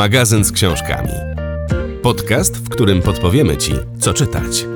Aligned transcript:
Magazyn 0.00 0.44
z 0.44 0.52
książkami. 0.52 1.12
Podcast, 2.02 2.56
w 2.56 2.68
którym 2.68 3.02
podpowiemy 3.02 3.56
Ci, 3.56 3.72
co 4.00 4.14
czytać. 4.14 4.66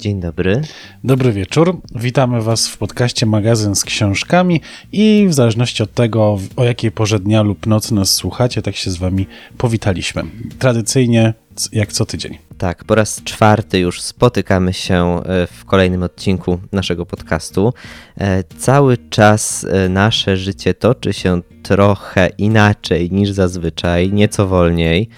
Dzień 0.00 0.20
dobry. 0.20 0.62
Dobry 1.04 1.32
wieczór. 1.32 1.80
Witamy 1.94 2.42
Was 2.42 2.68
w 2.68 2.78
podcaście 2.78 3.26
Magazyn 3.26 3.74
z 3.74 3.84
książkami 3.84 4.60
i 4.92 5.26
w 5.28 5.34
zależności 5.34 5.82
od 5.82 5.94
tego, 5.94 6.38
o 6.56 6.64
jakiej 6.64 6.90
porze 6.90 7.18
dnia 7.18 7.42
lub 7.42 7.66
nocy 7.66 7.94
nas 7.94 8.12
słuchacie, 8.12 8.62
tak 8.62 8.76
się 8.76 8.90
z 8.90 8.96
Wami 8.96 9.26
powitaliśmy. 9.58 10.22
Tradycyjnie, 10.58 11.34
jak 11.72 11.92
co 11.92 12.06
tydzień. 12.06 12.38
Tak, 12.58 12.84
po 12.84 12.94
raz 12.94 13.22
czwarty 13.24 13.78
już 13.78 14.02
spotykamy 14.02 14.72
się 14.72 15.20
e, 15.24 15.46
w 15.46 15.64
kolejnym 15.64 16.02
odcinku 16.02 16.58
naszego 16.72 17.06
podcastu. 17.06 17.72
E, 18.18 18.44
cały 18.58 18.98
czas 19.10 19.66
e, 19.70 19.88
nasze 19.88 20.36
życie 20.36 20.74
toczy 20.74 21.12
się 21.12 21.40
trochę 21.62 22.28
inaczej 22.38 23.10
niż 23.10 23.30
zazwyczaj, 23.30 24.12
nieco 24.12 24.46
wolniej. 24.46 25.08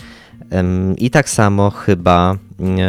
I 0.99 1.11
tak 1.11 1.31
samo 1.31 1.71
chyba 1.71 2.37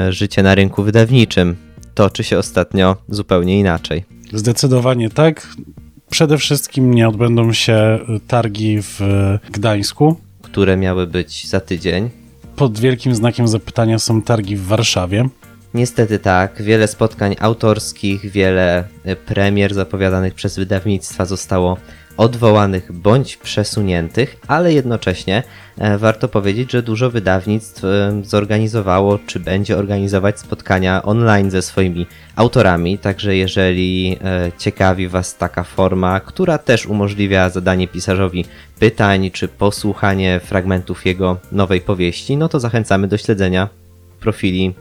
życie 0.09 0.43
na 0.43 0.55
rynku 0.55 0.83
wydawniczym 0.83 1.55
toczy 1.93 2.23
się 2.23 2.37
ostatnio 2.37 2.95
zupełnie 3.09 3.59
inaczej. 3.59 4.03
Zdecydowanie 4.33 5.09
tak. 5.09 5.47
Przede 6.09 6.37
wszystkim 6.37 6.93
nie 6.93 7.07
odbędą 7.07 7.53
się 7.53 7.99
targi 8.27 8.81
w 8.81 8.99
Gdańsku, 9.51 10.15
które 10.41 10.77
miały 10.77 11.07
być 11.07 11.47
za 11.47 11.59
tydzień. 11.59 12.09
Pod 12.55 12.79
wielkim 12.79 13.15
znakiem 13.15 13.47
zapytania 13.47 13.99
są 13.99 14.21
targi 14.21 14.55
w 14.55 14.65
Warszawie. 14.65 15.29
Niestety 15.73 16.19
tak, 16.19 16.61
wiele 16.61 16.87
spotkań 16.87 17.35
autorskich, 17.39 18.31
wiele 18.31 18.83
premier 19.25 19.73
zapowiadanych 19.73 20.33
przez 20.33 20.57
wydawnictwa 20.57 21.25
zostało 21.25 21.77
odwołanych 22.17 22.91
bądź 22.91 23.37
przesuniętych, 23.37 24.37
ale 24.47 24.73
jednocześnie 24.73 25.43
e, 25.77 25.97
warto 25.97 26.27
powiedzieć, 26.27 26.71
że 26.71 26.83
dużo 26.83 27.09
wydawnictw 27.09 27.83
e, 27.85 28.21
zorganizowało 28.23 29.19
czy 29.27 29.39
będzie 29.39 29.77
organizować 29.77 30.39
spotkania 30.39 31.03
online 31.03 31.51
ze 31.51 31.61
swoimi 31.61 32.05
autorami, 32.35 32.97
także 32.97 33.35
jeżeli 33.35 34.17
e, 34.21 34.51
ciekawi 34.57 35.07
Was 35.07 35.37
taka 35.37 35.63
forma, 35.63 36.19
która 36.19 36.57
też 36.57 36.85
umożliwia 36.85 37.49
zadanie 37.49 37.87
pisarzowi 37.87 38.45
pytań 38.79 39.31
czy 39.31 39.47
posłuchanie 39.47 40.39
fragmentów 40.43 41.05
jego 41.05 41.37
nowej 41.51 41.81
powieści, 41.81 42.37
no 42.37 42.49
to 42.49 42.59
zachęcamy 42.59 43.07
do 43.07 43.17
śledzenia 43.17 43.69
profili 44.19 44.73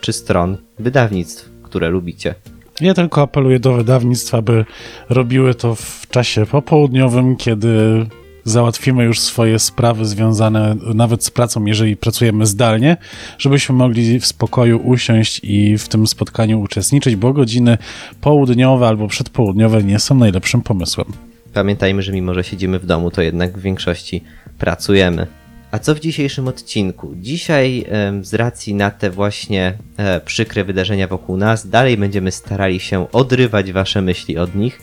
czy 0.00 0.12
stron 0.12 0.56
wydawnictw, 0.78 1.50
które 1.62 1.88
lubicie. 1.88 2.34
Ja 2.80 2.94
tylko 2.94 3.22
apeluję 3.22 3.60
do 3.60 3.72
wydawnictw, 3.72 4.34
aby 4.34 4.64
robiły 5.08 5.54
to 5.54 5.74
w 5.74 6.06
czasie 6.10 6.46
popołudniowym, 6.46 7.36
kiedy 7.36 8.06
załatwimy 8.44 9.04
już 9.04 9.20
swoje 9.20 9.58
sprawy 9.58 10.04
związane 10.04 10.76
nawet 10.94 11.24
z 11.24 11.30
pracą, 11.30 11.64
jeżeli 11.64 11.96
pracujemy 11.96 12.46
zdalnie, 12.46 12.96
żebyśmy 13.38 13.74
mogli 13.74 14.20
w 14.20 14.26
spokoju 14.26 14.78
usiąść 14.84 15.40
i 15.42 15.78
w 15.78 15.88
tym 15.88 16.06
spotkaniu 16.06 16.60
uczestniczyć, 16.60 17.16
bo 17.16 17.32
godziny 17.32 17.78
południowe 18.20 18.88
albo 18.88 19.08
przedpołudniowe 19.08 19.82
nie 19.82 19.98
są 19.98 20.14
najlepszym 20.14 20.62
pomysłem. 20.62 21.06
Pamiętajmy, 21.54 22.02
że 22.02 22.12
mimo, 22.12 22.34
że 22.34 22.44
siedzimy 22.44 22.78
w 22.78 22.86
domu, 22.86 23.10
to 23.10 23.22
jednak 23.22 23.58
w 23.58 23.62
większości 23.62 24.22
pracujemy. 24.58 25.26
A 25.72 25.78
co 25.78 25.94
w 25.94 26.00
dzisiejszym 26.00 26.48
odcinku? 26.48 27.12
Dzisiaj 27.16 27.84
z 28.22 28.34
racji 28.34 28.74
na 28.74 28.90
te 28.90 29.10
właśnie 29.10 29.74
e, 29.96 30.20
przykre 30.20 30.64
wydarzenia 30.64 31.08
wokół 31.08 31.36
nas, 31.36 31.68
dalej 31.68 31.96
będziemy 31.96 32.32
starali 32.32 32.80
się 32.80 33.10
odrywać 33.12 33.72
wasze 33.72 34.02
myśli 34.02 34.38
od 34.38 34.54
nich 34.54 34.80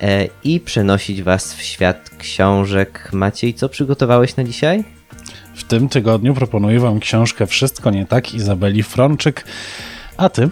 e, 0.00 0.28
i 0.44 0.60
przenosić 0.60 1.22
was 1.22 1.54
w 1.54 1.62
świat 1.62 2.10
książek. 2.18 3.10
Maciej, 3.12 3.54
co 3.54 3.68
przygotowałeś 3.68 4.36
na 4.36 4.44
dzisiaj? 4.44 4.84
W 5.54 5.64
tym 5.64 5.88
tygodniu 5.88 6.34
proponuję 6.34 6.80
wam 6.80 7.00
książkę 7.00 7.46
Wszystko 7.46 7.90
nie 7.90 8.06
tak 8.06 8.34
Izabeli 8.34 8.82
Frączyk. 8.82 9.44
A 10.16 10.28
ty? 10.28 10.48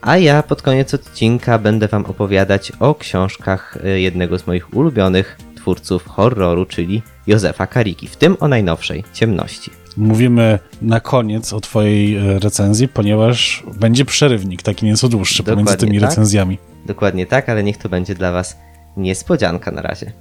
A 0.00 0.18
ja 0.18 0.42
pod 0.42 0.62
koniec 0.62 0.94
odcinka 0.94 1.58
będę 1.58 1.88
wam 1.88 2.04
opowiadać 2.04 2.72
o 2.80 2.94
książkach 2.94 3.78
e, 3.84 4.00
jednego 4.00 4.38
z 4.38 4.46
moich 4.46 4.76
ulubionych 4.76 5.38
twórców 5.62 6.06
horroru, 6.06 6.66
czyli 6.66 7.02
Józefa 7.26 7.66
Kariki, 7.66 8.08
w 8.08 8.16
tym 8.16 8.36
o 8.40 8.48
najnowszej 8.48 9.04
Ciemności. 9.12 9.70
Mówimy 9.96 10.58
na 10.82 11.00
koniec 11.00 11.52
o 11.52 11.60
Twojej 11.60 12.16
e, 12.16 12.38
recenzji, 12.38 12.88
ponieważ 12.88 13.62
będzie 13.80 14.04
przerywnik, 14.04 14.62
taki 14.62 14.86
nieco 14.86 15.08
dłuższy 15.08 15.42
Dokładnie 15.42 15.64
pomiędzy 15.64 15.86
tymi 15.86 16.00
tak? 16.00 16.10
recenzjami. 16.10 16.58
Dokładnie 16.86 17.26
tak, 17.26 17.48
ale 17.48 17.62
niech 17.62 17.76
to 17.76 17.88
będzie 17.88 18.14
dla 18.14 18.32
Was 18.32 18.56
niespodzianka 18.96 19.70
na 19.70 19.82
razie. 19.82 20.12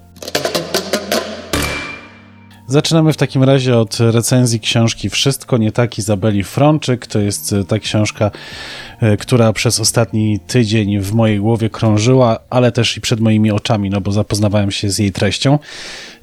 Zaczynamy 2.72 3.14
w 3.14 3.18
takim 3.18 3.44
razie 3.44 3.78
od 3.78 4.00
recenzji 4.00 4.60
książki 4.60 5.10
Wszystko 5.10 5.58
nie 5.58 5.72
tak 5.72 5.98
Izabeli 5.98 6.44
Frączyk. 6.44 7.08
To 7.08 7.20
jest 7.20 7.54
e, 7.54 7.64
ta 7.64 7.80
książka, 7.80 8.32
e, 9.02 9.18
która 9.18 9.54
przez 9.54 9.80
ostatni 9.80 10.40
tydzień 10.48 11.00
w 11.00 11.14
mojej 11.14 11.40
głowie 11.40 11.70
krążyła, 11.70 12.40
ale 12.50 12.72
też 12.72 12.98
i 12.98 13.02
przed 13.02 13.20
moimi 13.20 13.52
oczami, 13.52 13.90
no 13.90 14.02
bo 14.02 14.12
zapoznawałem 14.12 14.72
się 14.72 14.90
z 14.90 15.00
jej 15.00 15.12
treścią. 15.12 15.60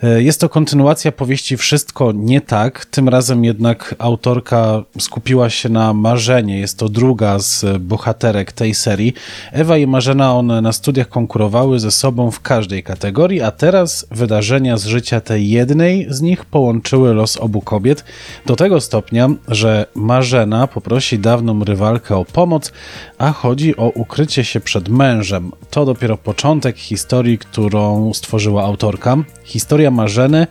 E, 0.03 0.23
jest 0.23 0.41
to 0.41 0.49
kontynuacja 0.49 1.13
powieści 1.13 1.57
Wszystko 1.57 2.13
nie 2.13 2.41
tak. 2.41 2.85
Tym 2.85 3.09
razem 3.09 3.45
jednak 3.45 3.95
autorka 3.99 4.83
skupiła 4.99 5.51
się 5.51 5.69
na 5.69 5.95
Marzenie. 5.95 6.59
Jest 6.59 6.79
to 6.79 6.89
druga 6.89 7.39
z 7.39 7.83
bohaterek 7.83 8.53
tej 8.53 8.75
serii. 8.75 9.15
Ewa 9.53 9.77
i 9.77 9.87
Marzena, 9.87 10.35
one 10.35 10.61
na 10.61 10.73
studiach 10.73 11.09
konkurowały 11.09 11.81
ze 11.81 11.91
sobą 11.91 12.31
w 12.31 12.41
każdej 12.41 12.83
kategorii, 12.83 13.43
a 13.43 13.51
teraz 13.51 14.07
wydarzenia 14.11 14.77
z 14.77 14.87
życia 14.87 15.21
tej 15.21 15.51
jednej 15.51 16.07
z 16.11 16.21
nich 16.21 16.45
połączyły 16.45 17.15
los 17.15 17.37
obu 17.37 17.61
kobiet 17.61 18.05
do 18.47 18.57
tego 18.57 18.81
stopnia, 18.81 19.29
że 19.49 19.87
Marzena 19.95 20.67
poprosi 20.67 21.19
dawną 21.19 21.65
rywalkę 21.65 22.17
o 22.17 22.25
pomoc, 22.25 22.73
a 23.19 23.33
chodzi 23.33 23.77
o 23.77 23.89
ukrycie 23.89 24.45
się 24.45 24.61
przed 24.61 24.89
mężem. 24.89 25.53
To 25.71 25.85
dopiero 25.85 26.17
początek 26.17 26.77
historii, 26.77 27.39
którą 27.39 28.15
stworzyła 28.15 28.65
autorka. 28.65 29.17
Historia 29.45 29.88
Historia 29.89 29.91
Marzeny, 29.91 30.47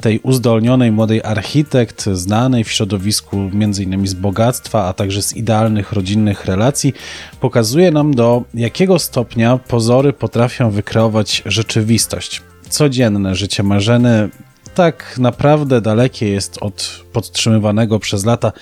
tej 0.00 0.20
uzdolnionej 0.22 0.92
młodej 0.92 1.22
architekt, 1.22 2.06
znanej 2.12 2.64
w 2.64 2.70
środowisku 2.72 3.50
m.in. 3.52 4.06
z 4.06 4.14
bogactwa, 4.14 4.88
a 4.88 4.92
także 4.92 5.22
z 5.22 5.36
idealnych 5.36 5.92
rodzinnych 5.92 6.44
relacji, 6.44 6.94
pokazuje 7.40 7.90
nam 7.90 8.14
do 8.14 8.44
jakiego 8.54 8.98
stopnia 8.98 9.58
pozory 9.58 10.12
potrafią 10.12 10.70
wykreować 10.70 11.42
rzeczywistość. 11.46 12.42
Codzienne 12.68 13.34
życie 13.34 13.62
Marzeny 13.62 14.28
tak 14.74 15.18
naprawdę 15.18 15.80
dalekie 15.80 16.28
jest 16.28 16.58
od 16.60 17.04
podtrzymywanego 17.12 17.98
przez 17.98 18.24
lata 18.24 18.52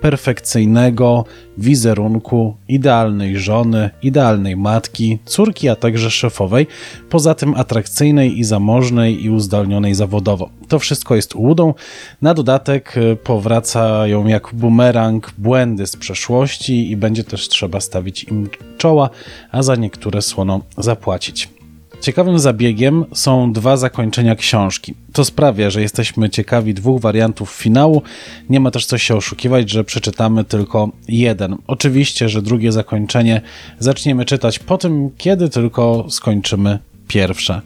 perfekcyjnego 0.00 1.24
wizerunku 1.58 2.56
idealnej 2.68 3.38
żony, 3.38 3.90
idealnej 4.02 4.56
matki, 4.56 5.18
córki, 5.24 5.68
a 5.68 5.76
także 5.76 6.10
szefowej, 6.10 6.66
poza 7.10 7.34
tym 7.34 7.54
atrakcyjnej 7.54 8.38
i 8.38 8.44
zamożnej 8.44 9.24
i 9.24 9.30
uzdolnionej 9.30 9.94
zawodowo. 9.94 10.50
To 10.68 10.78
wszystko 10.78 11.16
jest 11.16 11.34
łudą. 11.34 11.74
Na 12.22 12.34
dodatek 12.34 12.96
y, 12.96 13.16
powracają 13.16 14.26
jak 14.26 14.50
bumerang 14.52 15.32
błędy 15.38 15.86
z 15.86 15.96
przeszłości 15.96 16.90
i 16.90 16.96
będzie 16.96 17.24
też 17.24 17.48
trzeba 17.48 17.80
stawić 17.80 18.24
im 18.24 18.48
czoła, 18.78 19.10
a 19.52 19.62
za 19.62 19.76
niektóre 19.76 20.22
słono 20.22 20.60
zapłacić. 20.78 21.55
Ciekawym 22.00 22.38
zabiegiem 22.38 23.04
są 23.14 23.52
dwa 23.52 23.76
zakończenia 23.76 24.36
książki. 24.36 24.94
To 25.12 25.24
sprawia, 25.24 25.70
że 25.70 25.82
jesteśmy 25.82 26.30
ciekawi 26.30 26.74
dwóch 26.74 27.00
wariantów 27.00 27.50
finału. 27.50 28.02
Nie 28.50 28.60
ma 28.60 28.70
też 28.70 28.86
co 28.86 28.98
się 28.98 29.16
oszukiwać, 29.16 29.70
że 29.70 29.84
przeczytamy 29.84 30.44
tylko 30.44 30.90
jeden. 31.08 31.56
Oczywiście, 31.66 32.28
że 32.28 32.42
drugie 32.42 32.72
zakończenie 32.72 33.40
zaczniemy 33.78 34.24
czytać 34.24 34.58
po 34.58 34.78
tym, 34.78 35.10
kiedy 35.18 35.48
tylko 35.48 36.06
skończymy 36.10 36.78
pierwsze. 37.08 37.60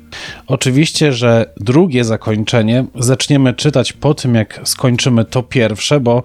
Oczywiście, 0.46 1.12
że 1.12 1.52
drugie 1.56 2.04
zakończenie 2.04 2.84
zaczniemy 2.94 3.54
czytać 3.54 3.92
po 3.92 4.14
tym, 4.14 4.34
jak 4.34 4.60
skończymy 4.64 5.24
to 5.24 5.42
pierwsze, 5.42 6.00
bo 6.00 6.22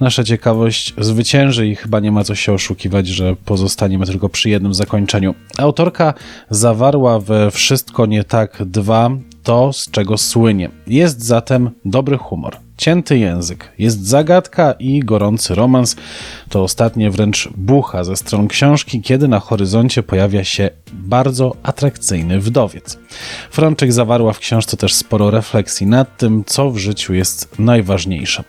nasza 0.00 0.24
ciekawość 0.24 0.94
zwycięży 0.98 1.66
i 1.68 1.76
chyba 1.76 2.00
nie 2.00 2.12
ma 2.12 2.24
co 2.24 2.34
się 2.34 2.52
oszukiwać, 2.52 3.08
że 3.08 3.36
pozostaniemy 3.44 4.06
tylko 4.06 4.28
przy 4.28 4.50
jednym 4.50 4.74
zakończeniu. 4.74 5.34
Autorka 5.58 6.14
zawarła 6.50 7.20
we 7.20 7.50
Wszystko 7.50 8.06
nie 8.06 8.24
tak 8.24 8.62
dwa 8.66 9.10
to, 9.42 9.72
z 9.72 9.90
czego 9.90 10.18
słynie. 10.18 10.70
Jest 10.86 11.22
zatem 11.22 11.70
dobry 11.84 12.16
humor, 12.16 12.56
cięty 12.76 13.18
język, 13.18 13.72
jest 13.78 14.06
zagadka 14.06 14.72
i 14.72 15.00
gorący 15.00 15.54
romans. 15.54 15.96
To 16.48 16.62
ostatnie 16.62 17.10
wręcz 17.10 17.48
bucha 17.56 18.04
ze 18.04 18.16
stron 18.16 18.48
książki, 18.48 19.02
kiedy 19.02 19.28
na 19.28 19.40
horyzoncie 19.40 20.02
pojawia 20.02 20.44
się 20.44 20.70
bardzo 20.92 21.56
atrakcyjny 21.62 22.40
wdowiec. 22.40 22.98
Frączyk 23.50 23.92
zawarła 23.92 24.32
w 24.32 24.38
książce 24.38 24.76
też 24.76 24.94
sporo 24.94 25.30
refleksji 25.30 25.86
nad 25.86 26.16
tym, 26.16 26.44
co 26.46 26.70
w 26.70 26.78
życiu 26.78 27.14
jest 27.14 27.58
najważniejsze. 27.58 28.44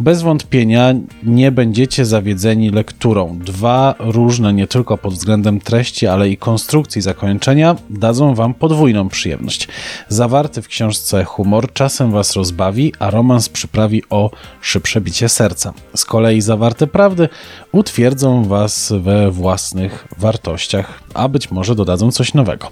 Bez 0.00 0.22
wątpienia 0.22 0.94
nie 1.22 1.52
będziecie 1.52 2.04
zawiedzeni 2.04 2.70
lekturą. 2.70 3.38
Dwa 3.38 3.94
różne 3.98 4.52
nie 4.52 4.66
tylko 4.66 4.98
pod 4.98 5.14
względem 5.14 5.60
treści, 5.60 6.06
ale 6.06 6.28
i 6.28 6.36
konstrukcji 6.36 7.02
zakończenia 7.02 7.76
dadzą 7.90 8.34
wam 8.34 8.54
podwójną 8.54 9.08
przyjemność. 9.08 9.68
Zawarty 10.08 10.62
w 10.62 10.68
książce 10.68 11.24
humor 11.24 11.72
czasem 11.72 12.12
was 12.12 12.36
rozbawi, 12.36 12.92
a 12.98 13.10
romans 13.10 13.48
przyprawi 13.56 14.02
o 14.10 14.30
szybsze 14.60 15.00
bicie 15.00 15.28
serca. 15.28 15.72
Z 15.96 16.04
kolei 16.04 16.40
zawarte 16.40 16.86
prawdy 16.86 17.28
utwierdzą 17.72 18.44
was 18.44 18.92
we 19.00 19.30
własnych 19.30 20.08
wartościach, 20.18 21.00
a 21.14 21.28
być 21.28 21.50
może 21.50 21.74
dodadzą 21.74 22.12
coś 22.12 22.34
nowego. 22.34 22.70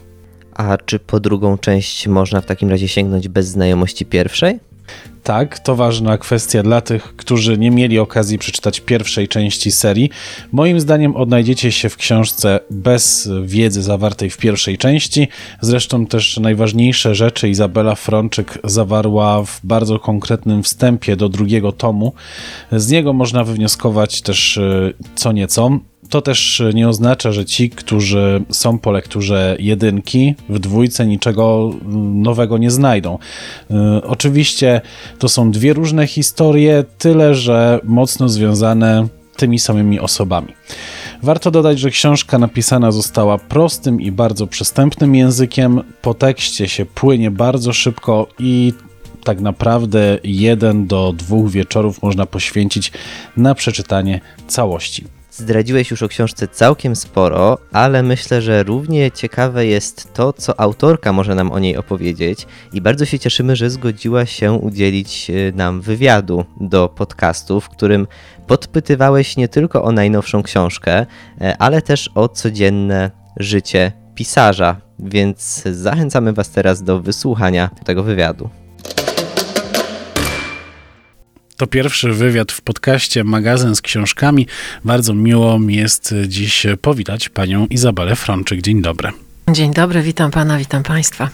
A 0.54 0.76
czy 0.76 0.98
po 0.98 1.20
drugą 1.20 1.58
część 1.58 2.08
można 2.08 2.40
w 2.40 2.46
takim 2.46 2.70
razie 2.70 2.88
sięgnąć 2.88 3.28
bez 3.28 3.46
znajomości 3.46 4.06
pierwszej? 4.06 4.60
Tak, 5.25 5.58
to 5.58 5.76
ważna 5.76 6.19
kwestia 6.19 6.62
dla 6.62 6.81
tych, 6.81 7.16
którzy 7.16 7.58
nie 7.58 7.70
mieli 7.70 7.98
okazji 7.98 8.38
przeczytać 8.38 8.81
pierwszej 8.81 9.28
części 9.28 9.72
serii. 9.72 10.10
Moim 10.52 10.81
zdaniem 10.81 11.16
odnajdziecie 11.16 11.72
się 11.72 11.88
w 11.88 11.96
książce 11.96 12.60
bez 12.70 13.31
wiedzy 13.44 13.82
zawartej 13.82 14.31
w 14.31 14.36
pierwszej 14.36 14.78
części. 14.78 15.28
Zresztą 15.60 16.06
też 16.06 16.36
najważniejsze 16.36 17.14
rzeczy 17.14 17.48
Izabela 17.48 17.94
Frączyk 17.94 18.58
zawarła 18.64 19.44
w 19.44 19.60
bardzo 19.64 19.98
konkretnym 19.98 20.62
wstępie 20.62 21.16
do 21.16 21.28
drugiego 21.28 21.72
tomu. 21.72 22.12
Z 22.72 22.90
niego 22.90 23.12
można 23.12 23.44
wywnioskować 23.44 24.22
też 24.22 24.58
e, 24.58 24.92
co 25.14 25.32
nieco. 25.32 25.78
To 26.14 26.22
też 26.22 26.62
nie 26.75 26.88
oznacza, 26.88 27.32
że 27.32 27.44
ci, 27.44 27.70
którzy 27.70 28.44
są 28.50 28.78
po 28.78 28.93
lekturze 28.93 29.56
jedynki, 29.58 30.34
w 30.49 30.58
dwójce 30.58 31.06
niczego 31.06 31.70
nowego 32.14 32.58
nie 32.58 32.70
znajdą. 32.70 33.19
E, 33.70 34.00
oczywiście 34.05 34.81
to 35.19 35.28
są 35.28 35.50
dwie 35.50 35.72
różne 35.72 36.06
historie, 36.06 36.84
tyle 36.99 37.34
że 37.34 37.81
mocno 37.84 38.28
związane 38.28 39.08
tymi 39.37 39.58
samymi 39.58 40.00
osobami. 40.00 40.49
Warto 41.22 41.50
dodać, 41.50 41.78
że 41.78 41.90
książka 41.90 42.38
napisana 42.38 42.93
została 42.93 43.38
prostym 43.38 44.00
i 44.00 44.12
bardzo 44.12 44.46
przystępnym 44.46 45.14
językiem. 45.14 45.82
Po 46.02 46.14
tekście 46.14 46.69
się 46.69 46.87
płynie 46.87 47.31
bardzo 47.31 47.72
szybko 47.72 48.26
i 48.38 48.72
tak 49.25 49.40
naprawdę 49.40 50.19
jeden 50.25 50.87
do 50.87 51.12
dwóch 51.12 51.50
wieczorów 51.50 52.02
można 52.02 52.26
poświęcić 52.26 52.93
na 53.37 53.55
przeczytanie 53.55 54.20
całości. 54.49 55.05
Zdradziłeś 55.36 55.90
już 55.90 56.02
o 56.02 56.08
książce 56.08 56.48
całkiem 56.48 56.96
sporo, 56.96 57.58
ale 57.72 58.02
myślę, 58.02 58.42
że 58.42 58.62
równie 58.62 59.10
ciekawe 59.10 59.66
jest 59.66 60.12
to, 60.12 60.32
co 60.32 60.60
autorka 60.60 61.12
może 61.12 61.34
nam 61.34 61.52
o 61.52 61.58
niej 61.58 61.76
opowiedzieć 61.76 62.46
i 62.72 62.81
bardzo 62.81 63.04
się 63.04 63.19
cieszymy, 63.19 63.56
że 63.56 63.70
zgodziła 63.70 64.26
się 64.26 64.52
udzielić 64.52 65.31
e, 65.31 65.52
nam 65.56 65.81
wywiadu 65.81 66.44
do 66.60 66.88
podcastu, 66.88 67.60
w 67.60 67.69
którym 67.69 68.06
podpytywałeś 68.46 69.36
nie 69.36 69.48
tylko 69.48 69.84
o 69.84 69.92
najnowszą 69.92 70.42
książkę, 70.42 71.06
e, 71.40 71.56
ale 71.58 71.82
też 71.82 72.10
o 72.14 72.28
codzienne 72.28 73.10
życie 73.36 73.92
pisarza, 74.14 74.76
więc 74.98 75.62
zachęcamy 75.72 76.32
Was 76.32 76.50
teraz 76.50 76.82
do 76.82 77.00
wysłuchania 77.00 77.70
tego 77.84 78.02
wywiadu. 78.02 78.63
To 81.56 81.66
pierwszy 81.66 82.12
wywiad 82.12 82.52
w 82.52 82.60
podcaście 82.60 83.24
Magazyn 83.24 83.74
z 83.74 83.80
książkami. 83.82 84.46
Bardzo 84.84 85.14
miło 85.14 85.58
mi 85.58 85.76
jest 85.76 86.14
dziś 86.28 86.66
powitać 86.80 87.28
panią 87.28 87.66
Izabelę 87.66 88.16
Frączyk. 88.16 88.62
Dzień 88.62 88.82
dobry. 88.82 89.10
Dzień 89.50 89.74
dobry, 89.74 90.02
witam 90.02 90.30
pana, 90.30 90.58
witam 90.58 90.82
państwa. 90.82 91.30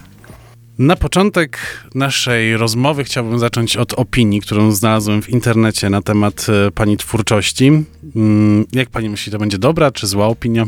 Na 0.79 0.97
początek 0.97 1.59
naszej 1.95 2.57
rozmowy 2.57 3.05
chciałbym 3.05 3.39
zacząć 3.39 3.77
od 3.77 3.93
opinii, 3.93 4.41
którą 4.41 4.73
znalazłem 4.73 5.23
w 5.23 5.29
internecie 5.29 5.91
na 5.91 6.03
temat 6.03 6.47
e, 6.49 6.71
pani 6.71 6.97
twórczości. 6.97 7.85
Mm, 8.17 8.67
jak 8.73 8.91
pani 8.91 9.09
myśli, 9.09 9.33
to 9.33 9.39
będzie 9.39 9.59
dobra 9.59 9.91
czy 9.91 10.07
zła 10.07 10.27
opinia? 10.27 10.65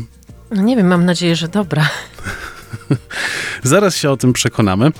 No 0.51 0.61
nie 0.61 0.75
wiem, 0.75 0.87
mam 0.87 1.05
nadzieję, 1.05 1.35
że 1.35 1.47
dobra. 1.47 1.89
Zaraz 3.63 3.97
się 3.97 4.11
o 4.11 4.17
tym 4.17 4.33
przekonamy. 4.33 4.91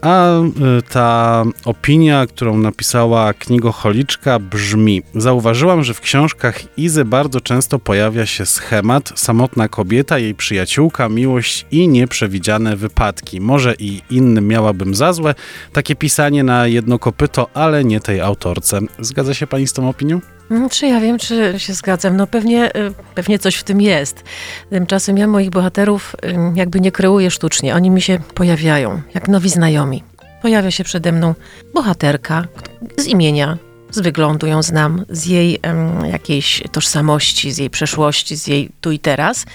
A 0.00 0.40
y, 0.40 0.82
ta 0.82 1.44
opinia, 1.64 2.26
którą 2.26 2.58
napisała 2.58 3.32
knigocholiczka 3.32 4.38
brzmi: 4.38 5.02
Zauważyłam, 5.14 5.84
że 5.84 5.94
w 5.94 6.00
książkach 6.00 6.78
Izy 6.78 7.04
bardzo 7.04 7.40
często 7.40 7.78
pojawia 7.78 8.26
się 8.26 8.46
schemat 8.46 9.12
samotna 9.14 9.68
kobieta, 9.68 10.18
jej 10.18 10.34
przyjaciółka, 10.34 11.08
miłość 11.08 11.66
i 11.70 11.88
nieprzewidziane 11.88 12.76
wypadki. 12.76 13.40
Może 13.40 13.74
i 13.78 14.02
innym 14.10 14.48
miałabym 14.48 14.94
za 14.94 15.12
złe 15.12 15.34
takie 15.72 15.96
pisanie 15.96 16.44
na 16.44 16.66
jedno 16.66 16.98
kopyto, 16.98 17.48
ale 17.54 17.84
nie 17.84 18.00
tej 18.00 18.20
autorce. 18.20 18.80
Zgadza 18.98 19.34
się 19.34 19.46
pani 19.46 19.66
z 19.66 19.72
tą 19.72 19.88
opinią? 19.88 20.20
Mm, 20.50 20.68
czy 20.68 20.86
ja 20.86 21.00
wiem, 21.00 21.18
czy 21.18 21.54
się 21.58 21.74
zgadzam? 21.74 22.16
No 22.16 22.26
pewnie, 22.26 22.76
y, 22.76 22.94
pewnie 23.14 23.38
coś 23.38 23.54
w 23.54 23.64
tym 23.64 23.80
jest. 23.80 24.24
Tymczasem 24.70 25.18
ja 25.18 25.26
moich 25.26 25.50
bohaterów 25.50 26.16
jakby 26.54 26.80
nie 26.80 26.92
kreuję 26.92 27.30
sztucznie. 27.30 27.74
Oni 27.74 27.90
mi 27.90 28.02
się 28.02 28.18
pojawiają, 28.34 29.02
jak 29.14 29.28
nowi 29.28 29.48
znajomi. 29.48 30.02
Pojawia 30.42 30.70
się 30.70 30.84
przede 30.84 31.12
mną 31.12 31.34
bohaterka 31.74 32.44
z 32.98 33.06
imienia, 33.06 33.58
z 33.90 34.00
wyglądu 34.00 34.46
ją 34.46 34.62
znam, 34.62 35.04
z 35.08 35.26
jej 35.26 35.58
um, 35.64 36.06
jakiejś 36.06 36.62
tożsamości, 36.72 37.52
z 37.52 37.58
jej 37.58 37.70
przeszłości, 37.70 38.36
z 38.36 38.46
jej 38.46 38.70
tu 38.80 38.90
i 38.90 38.98
teraz. 38.98 39.46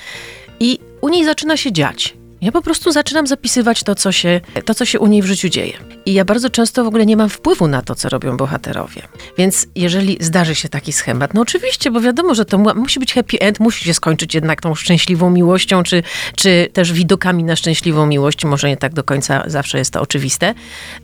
I 0.59 0.80
u 1.01 1.09
niej 1.09 1.25
zaczyna 1.25 1.57
się 1.57 1.71
dziać. 1.71 2.15
Ja 2.42 2.52
po 2.52 2.62
prostu 2.62 2.92
zaczynam 2.92 3.28
zapisywać 3.28 3.84
to 3.84 3.96
co, 3.96 4.12
się, 4.12 4.42
to, 4.66 4.74
co 4.74 4.86
się 4.86 5.00
u 5.00 5.08
niej 5.08 5.22
w 5.22 5.26
życiu 5.26 5.50
dzieje. 5.50 5.74
I 6.06 6.14
ja 6.14 6.26
bardzo 6.26 6.50
często 6.50 6.84
w 6.84 6.88
ogóle 6.88 7.06
nie 7.06 7.18
mam 7.18 7.30
wpływu 7.30 7.68
na 7.68 7.82
to, 7.82 7.96
co 7.96 8.10
robią 8.10 8.38
bohaterowie. 8.38 9.02
Więc 9.38 9.68
jeżeli 9.76 10.18
zdarzy 10.20 10.56
się 10.56 10.70
taki 10.70 10.94
schemat, 10.94 11.34
no 11.34 11.42
oczywiście, 11.42 11.92
bo 11.92 12.02
wiadomo, 12.02 12.36
że 12.36 12.46
to 12.46 12.58
musi 12.58 13.00
być 13.00 13.14
happy 13.14 13.40
end, 13.40 13.60
musi 13.60 13.86
się 13.86 13.94
skończyć 13.94 14.36
jednak 14.36 14.62
tą 14.62 14.76
szczęśliwą 14.76 15.30
miłością, 15.30 15.84
czy, 15.84 16.04
czy 16.36 16.70
też 16.74 16.94
widokami 16.94 17.44
na 17.44 17.56
szczęśliwą 17.56 18.06
miłość. 18.06 18.46
Może 18.46 18.70
nie 18.70 18.78
tak 18.78 18.94
do 18.94 19.04
końca 19.04 19.44
zawsze 19.48 19.78
jest 19.78 19.94
to 19.94 20.02
oczywiste, 20.02 20.54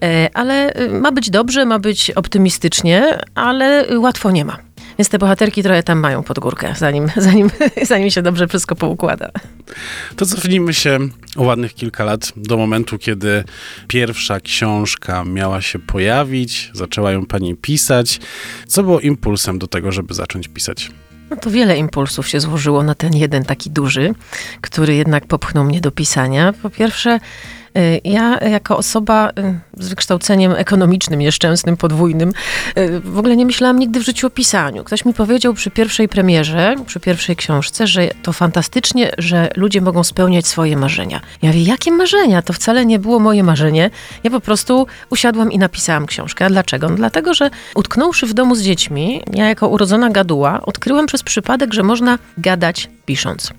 e, 0.03 0.29
ale 0.33 0.81
y, 0.81 0.89
ma 0.89 1.11
być 1.11 1.29
dobrze, 1.29 1.65
ma 1.65 1.79
być 1.79 2.11
optymistycznie, 2.11 3.19
ale 3.35 3.99
łatwo 3.99 4.31
nie 4.31 4.45
ma. 4.45 4.70
Więc 5.01 5.09
te 5.09 5.19
bohaterki 5.19 5.63
trochę 5.63 5.83
tam 5.83 5.99
mają 5.99 6.23
pod 6.23 6.39
górkę, 6.39 6.73
zanim, 6.77 7.07
zanim, 7.27 7.49
zanim 7.81 8.11
się 8.11 8.21
dobrze 8.21 8.47
wszystko 8.47 8.75
poukłada. 8.75 9.31
To 10.15 10.25
cofnijmy 10.25 10.73
się 10.73 10.99
o 11.35 11.43
ładnych 11.43 11.73
kilka 11.73 12.03
lat 12.03 12.31
do 12.35 12.57
momentu, 12.57 12.97
kiedy 12.97 13.43
pierwsza 13.87 14.39
książka 14.39 15.23
miała 15.23 15.61
się 15.61 15.79
pojawić, 15.79 16.71
zaczęła 16.73 17.11
ją 17.11 17.25
pani 17.25 17.55
pisać. 17.55 18.19
Co 18.67 18.83
było 18.83 18.99
impulsem 18.99 19.59
do 19.59 19.67
tego, 19.67 19.91
żeby 19.91 20.13
zacząć 20.13 20.47
pisać? 20.47 20.91
No 21.29 21.37
to 21.37 21.51
wiele 21.51 21.77
impulsów 21.77 22.27
się 22.27 22.39
złożyło 22.39 22.83
na 22.83 22.95
ten 22.95 23.13
jeden 23.13 23.45
taki 23.45 23.69
duży, 23.69 24.13
który 24.61 24.95
jednak 24.95 25.25
popchnął 25.25 25.63
mnie 25.63 25.81
do 25.81 25.91
pisania. 25.91 26.53
Po 26.53 26.69
pierwsze, 26.69 27.19
ja 28.03 28.37
jako 28.37 28.77
osoba 28.77 29.29
y, 29.29 29.59
z 29.83 29.89
wykształceniem 29.89 30.51
ekonomicznym, 30.51 31.19
nieszczęsnym, 31.19 31.77
podwójnym, 31.77 32.33
y, 32.77 32.99
w 32.99 33.19
ogóle 33.19 33.35
nie 33.35 33.45
myślałam 33.45 33.79
nigdy 33.79 33.99
w 33.99 34.03
życiu 34.03 34.27
o 34.27 34.29
pisaniu. 34.29 34.83
Ktoś 34.83 35.05
mi 35.05 35.13
powiedział 35.13 35.53
przy 35.53 35.71
pierwszej 35.71 36.09
premierze, 36.09 36.75
przy 36.85 36.99
pierwszej 36.99 37.35
książce, 37.35 37.87
że 37.87 38.09
to 38.23 38.33
fantastycznie, 38.33 39.11
że 39.17 39.49
ludzie 39.55 39.81
mogą 39.81 40.03
spełniać 40.03 40.47
swoje 40.47 40.77
marzenia. 40.77 41.21
Ja 41.41 41.49
mówię, 41.49 41.63
jakie 41.63 41.91
marzenia? 41.91 42.41
To 42.41 42.53
wcale 42.53 42.85
nie 42.85 42.99
było 42.99 43.19
moje 43.19 43.43
marzenie. 43.43 43.89
Ja 44.23 44.31
po 44.31 44.39
prostu 44.39 44.87
usiadłam 45.09 45.51
i 45.51 45.57
napisałam 45.57 46.05
książkę. 46.05 46.45
A 46.45 46.49
dlaczego? 46.49 46.89
No 46.89 46.95
dlatego, 46.95 47.33
że 47.33 47.49
utknąwszy 47.75 48.27
w 48.27 48.33
domu 48.33 48.55
z 48.55 48.61
dziećmi, 48.61 49.21
ja 49.33 49.47
jako 49.47 49.67
urodzona 49.67 50.09
gaduła, 50.09 50.61
odkryłam 50.61 51.05
przez 51.05 51.23
przypadek, 51.23 51.73
że 51.73 51.83
można 51.83 52.19
gadać 52.37 52.89
pisząc. 53.05 53.53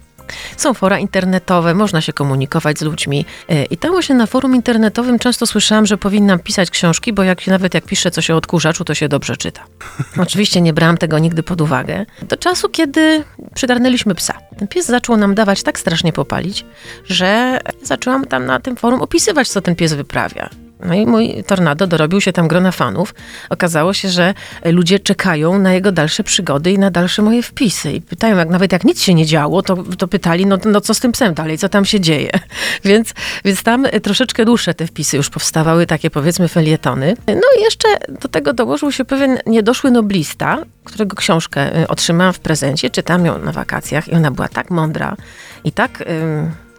Są 0.57 0.75
fora 0.75 0.99
internetowe, 0.99 1.75
można 1.75 2.01
się 2.01 2.13
komunikować 2.13 2.79
z 2.79 2.83
ludźmi. 2.83 3.25
E, 3.49 3.65
I 3.65 3.77
tam 3.77 3.91
właśnie 3.91 4.15
na 4.15 4.27
forum 4.27 4.55
internetowym 4.55 5.19
często 5.19 5.47
słyszałam, 5.47 5.87
że 5.87 5.99
powinnam 5.99 6.39
pisać 6.39 6.71
książki, 6.71 7.13
bo 7.13 7.23
jak, 7.23 7.47
nawet 7.47 7.75
jak 7.75 7.85
piszę 7.85 8.11
coś 8.11 8.31
o 8.31 8.37
odkurzaczu, 8.37 8.85
to 8.85 8.95
się 8.95 9.09
dobrze 9.09 9.37
czyta. 9.37 9.65
Oczywiście 10.23 10.61
nie 10.61 10.73
brałam 10.73 10.99
tego 10.99 11.19
nigdy 11.19 11.43
pod 11.43 11.61
uwagę. 11.61 12.07
Do 12.23 12.37
czasu, 12.37 12.69
kiedy 12.69 13.25
przygarnęliśmy 13.55 14.15
psa. 14.15 14.39
Ten 14.59 14.69
pies 14.69 14.87
zaczął 14.87 15.17
nam 15.17 15.35
dawać 15.35 15.63
tak 15.63 15.79
strasznie 15.79 16.13
popalić, 16.13 16.65
że 17.05 17.59
zaczęłam 17.83 18.25
tam 18.25 18.47
na 18.47 18.61
tym 18.61 18.77
forum 18.77 19.03
opisywać, 19.03 19.49
co 19.49 19.61
ten 19.61 19.77
pies 19.77 19.93
wyprawia. 19.93 20.62
No 20.85 20.95
i 20.95 21.07
mój 21.07 21.45
tornado 21.47 21.87
dorobił 21.87 22.21
się 22.21 22.33
tam 22.33 22.49
grona 22.49 22.73
fanów. 22.73 23.15
Okazało 23.51 23.93
się, 23.93 24.09
że 24.09 24.35
ludzie 24.65 24.99
czekają 24.99 25.59
na 25.59 25.73
jego 25.73 25.93
dalsze 25.93 26.25
przygody 26.25 26.73
i 26.73 26.79
na 26.79 26.91
dalsze 26.91 27.23
moje 27.23 27.43
wpisy. 27.43 27.93
I 27.93 28.01
pytają, 28.01 28.37
jak 28.37 28.49
nawet 28.49 28.73
jak 28.73 28.85
nic 28.85 29.03
się 29.03 29.15
nie 29.15 29.27
działo, 29.27 29.63
to, 29.63 29.77
to 29.99 30.09
pytali, 30.09 30.47
no, 30.47 30.59
no 30.65 30.81
co 30.81 30.95
z 30.95 31.01
tym 31.01 31.13
psem 31.13 31.35
dalej, 31.35 31.59
co 31.59 31.69
tam 31.69 31.85
się 31.85 32.01
dzieje. 32.01 32.31
Więc, 32.85 33.15
więc 33.45 33.63
tam 33.63 33.87
troszeczkę 34.03 34.45
dłuższe 34.45 34.75
te 34.75 34.87
wpisy 34.87 35.17
już 35.17 35.31
powstawały, 35.31 35.87
takie 35.87 36.11
powiedzmy 36.11 36.49
felietony. 36.49 37.17
No 37.27 37.59
i 37.59 37.63
jeszcze 37.63 37.89
do 38.23 38.29
tego 38.29 38.53
dołożył 38.53 38.93
się 38.93 39.05
pewien 39.05 39.39
niedoszły 39.47 39.91
noblista, 39.91 40.59
którego 40.85 41.17
książkę 41.17 41.83
y, 41.83 41.89
otrzymałam 41.89 42.33
w 42.33 42.41
prezencie, 42.41 42.91
czytam 42.91 43.27
ją 43.27 43.39
na 43.39 43.53
wakacjach 43.53 44.09
i 44.09 44.13
ona 44.13 44.31
była 44.31 44.49
tak 44.49 44.71
mądra 44.71 45.17
i 45.65 45.73
tak 45.73 46.05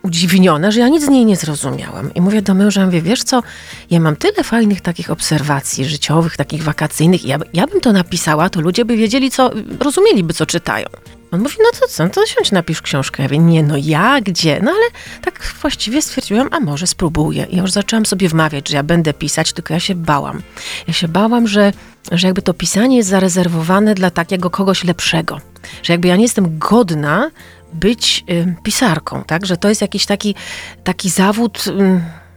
udziwniona, 0.04 0.72
że 0.72 0.80
ja 0.80 0.88
nic 0.88 1.06
z 1.06 1.10
niej 1.10 1.26
nie 1.26 1.36
zrozumiałam. 1.36 2.14
I 2.14 2.22
mówię 2.22 2.42
do 2.42 2.54
męża, 2.54 2.86
mówię, 2.86 3.02
wiesz 3.02 3.24
co, 3.24 3.44
ja 3.90 4.00
mam 4.00 4.16
tyle 4.16 4.44
fajnych 4.44 4.82
takich 4.82 5.12
obserwacji 5.12 5.86
życiowych, 5.86 6.38
takich 6.38 6.64
wakacyjnych, 6.64 7.26
ja, 7.26 7.38
ja 7.54 7.68
bym 7.68 7.82
to 7.82 7.94
napisała, 7.94 8.50
to 8.50 8.62
ludzie 8.62 8.86
by 8.86 8.98
wiedzieli, 8.98 9.32
co, 9.32 9.52
rozumieliby, 9.80 10.34
co 10.34 10.46
czytają. 10.46 10.88
On 11.32 11.42
mówi, 11.42 11.56
no 11.60 11.80
to 11.80 11.88
co, 11.88 12.04
no 12.04 12.10
to 12.10 12.26
siądź, 12.26 12.52
napisz 12.52 12.82
książkę. 12.82 13.24
Ja 13.24 13.30
mówię, 13.30 13.40
nie, 13.40 13.64
no 13.64 13.76
ja, 13.78 14.22
gdzie? 14.22 14.60
No 14.64 14.72
ale 14.72 14.86
tak 15.22 15.54
właściwie 15.62 16.02
stwierdziłam, 16.02 16.50
a 16.52 16.60
może 16.60 16.88
spróbuję. 16.88 17.48
I 17.50 17.58
już 17.58 17.72
zaczęłam 17.72 18.06
sobie 18.06 18.30
wmawiać, 18.30 18.70
że 18.70 18.76
ja 18.76 18.84
będę 18.84 19.14
pisać, 19.14 19.54
tylko 19.54 19.74
ja 19.74 19.80
się 19.80 19.96
bałam. 19.96 20.42
Ja 20.88 20.94
się 20.94 21.08
bałam, 21.08 21.48
że, 21.48 21.74
że 22.12 22.28
jakby 22.28 22.42
to 22.42 22.54
pisanie 22.54 22.98
jest 22.98 23.10
zarezerwowane 23.10 23.96
dla 23.96 24.12
takiego 24.12 24.50
kogoś 24.50 24.84
lepszego. 24.84 25.42
Że 25.84 25.94
jakby 25.94 26.08
ja 26.08 26.16
nie 26.16 26.24
jestem 26.24 26.60
godna 26.60 27.32
być 27.74 28.26
pisarką, 28.64 29.24
tak? 29.24 29.46
Że 29.46 29.58
to 29.58 29.70
jest 29.70 29.82
jakiś 29.82 30.06
taki, 30.06 30.36
taki 30.84 31.10
zawód... 31.10 31.66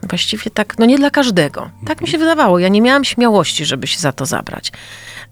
Właściwie 0.09 0.51
tak, 0.51 0.79
no 0.79 0.87
nie 0.87 0.99
dla 0.99 1.11
każdego. 1.11 1.71
Tak 1.87 2.01
mi 2.01 2.09
się 2.09 2.19
wydawało. 2.19 2.59
Ja 2.59 2.69
nie 2.69 2.83
miałam 2.83 3.05
śmiałości, 3.05 3.65
żeby 3.65 3.87
się 3.87 3.99
za 3.99 4.13
to 4.13 4.27
zabrać 4.27 4.73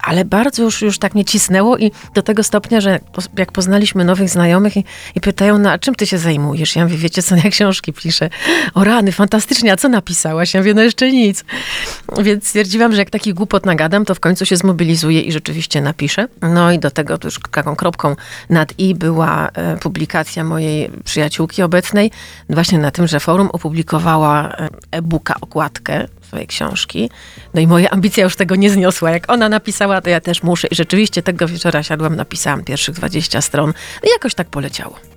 ale 0.05 0.25
bardzo 0.25 0.63
już, 0.63 0.83
już 0.83 0.99
tak 0.99 1.15
mnie 1.15 1.25
cisnęło 1.25 1.79
i 1.79 1.91
do 2.15 2.23
tego 2.23 2.43
stopnia, 2.43 2.81
że 2.81 3.01
jak 3.39 3.53
poznaliśmy 3.53 4.05
nowych 4.05 4.29
znajomych 4.29 4.77
i, 4.77 4.85
i 5.15 5.21
pytają, 5.21 5.59
no 5.59 5.71
a 5.71 5.79
czym 5.79 5.95
ty 5.95 6.07
się 6.07 6.19
zajmujesz? 6.19 6.77
Ja 6.77 6.85
mówię, 6.85 6.97
wiecie 6.97 7.23
co, 7.23 7.37
ja 7.45 7.51
książki 7.51 7.93
piszę. 7.93 8.31
O 8.75 8.85
rany, 8.85 9.13
fantastycznie, 9.13 9.73
a 9.73 9.77
co 9.77 9.89
napisałaś? 9.89 10.55
Ja 10.55 10.61
mówię, 10.61 10.75
no 10.75 10.83
jeszcze 10.83 11.13
nic. 11.13 11.45
Więc 12.19 12.47
stwierdziłam, 12.47 12.93
że 12.93 12.99
jak 12.99 13.11
taki 13.11 13.35
głupot 13.35 13.67
nagadam, 13.67 14.05
to 14.05 14.15
w 14.15 14.21
końcu 14.21 14.47
się 14.47 14.57
zmobilizuję 14.57 15.21
i 15.21 15.33
rzeczywiście 15.33 15.81
napiszę. 15.81 16.29
No 16.43 16.73
i 16.73 16.79
do 16.79 16.91
tego 16.91 17.19
już 17.25 17.41
taką 17.51 17.77
kropką 17.77 18.17
nad 18.51 18.79
i 18.79 18.95
była 18.95 19.49
e, 19.49 19.77
publikacja 19.77 20.45
mojej 20.45 20.91
przyjaciółki 21.05 21.63
obecnej, 21.63 22.11
właśnie 22.49 22.79
na 22.79 22.91
tym, 22.91 23.07
że 23.07 23.21
forum 23.21 23.49
opublikowała 23.53 24.57
e, 24.57 24.69
e-booka, 24.91 25.35
okładkę 25.41 26.07
swojej 26.25 26.47
książki. 26.47 27.11
No 27.55 27.61
i 27.61 27.67
moja 27.67 27.91
ambicja 27.91 28.25
już 28.25 28.37
tego 28.37 28.57
nie 28.57 28.71
zniosła. 28.71 29.11
Jak 29.11 29.33
ona 29.33 29.49
napisała, 29.49 30.01
to 30.01 30.11
ja 30.11 30.21
też 30.21 30.43
muszę. 30.43 30.69
I 30.69 30.75
rzeczywiście 30.75 31.23
tego 31.23 31.49
wieczora 31.49 31.83
siadłam, 31.83 32.17
napisałam 32.17 32.65
pierwszych 32.65 32.95
20 32.95 33.41
stron. 33.41 33.75
I 34.05 34.11
jakoś 34.11 34.35
tak 34.35 34.49
poleciało. 34.49 35.14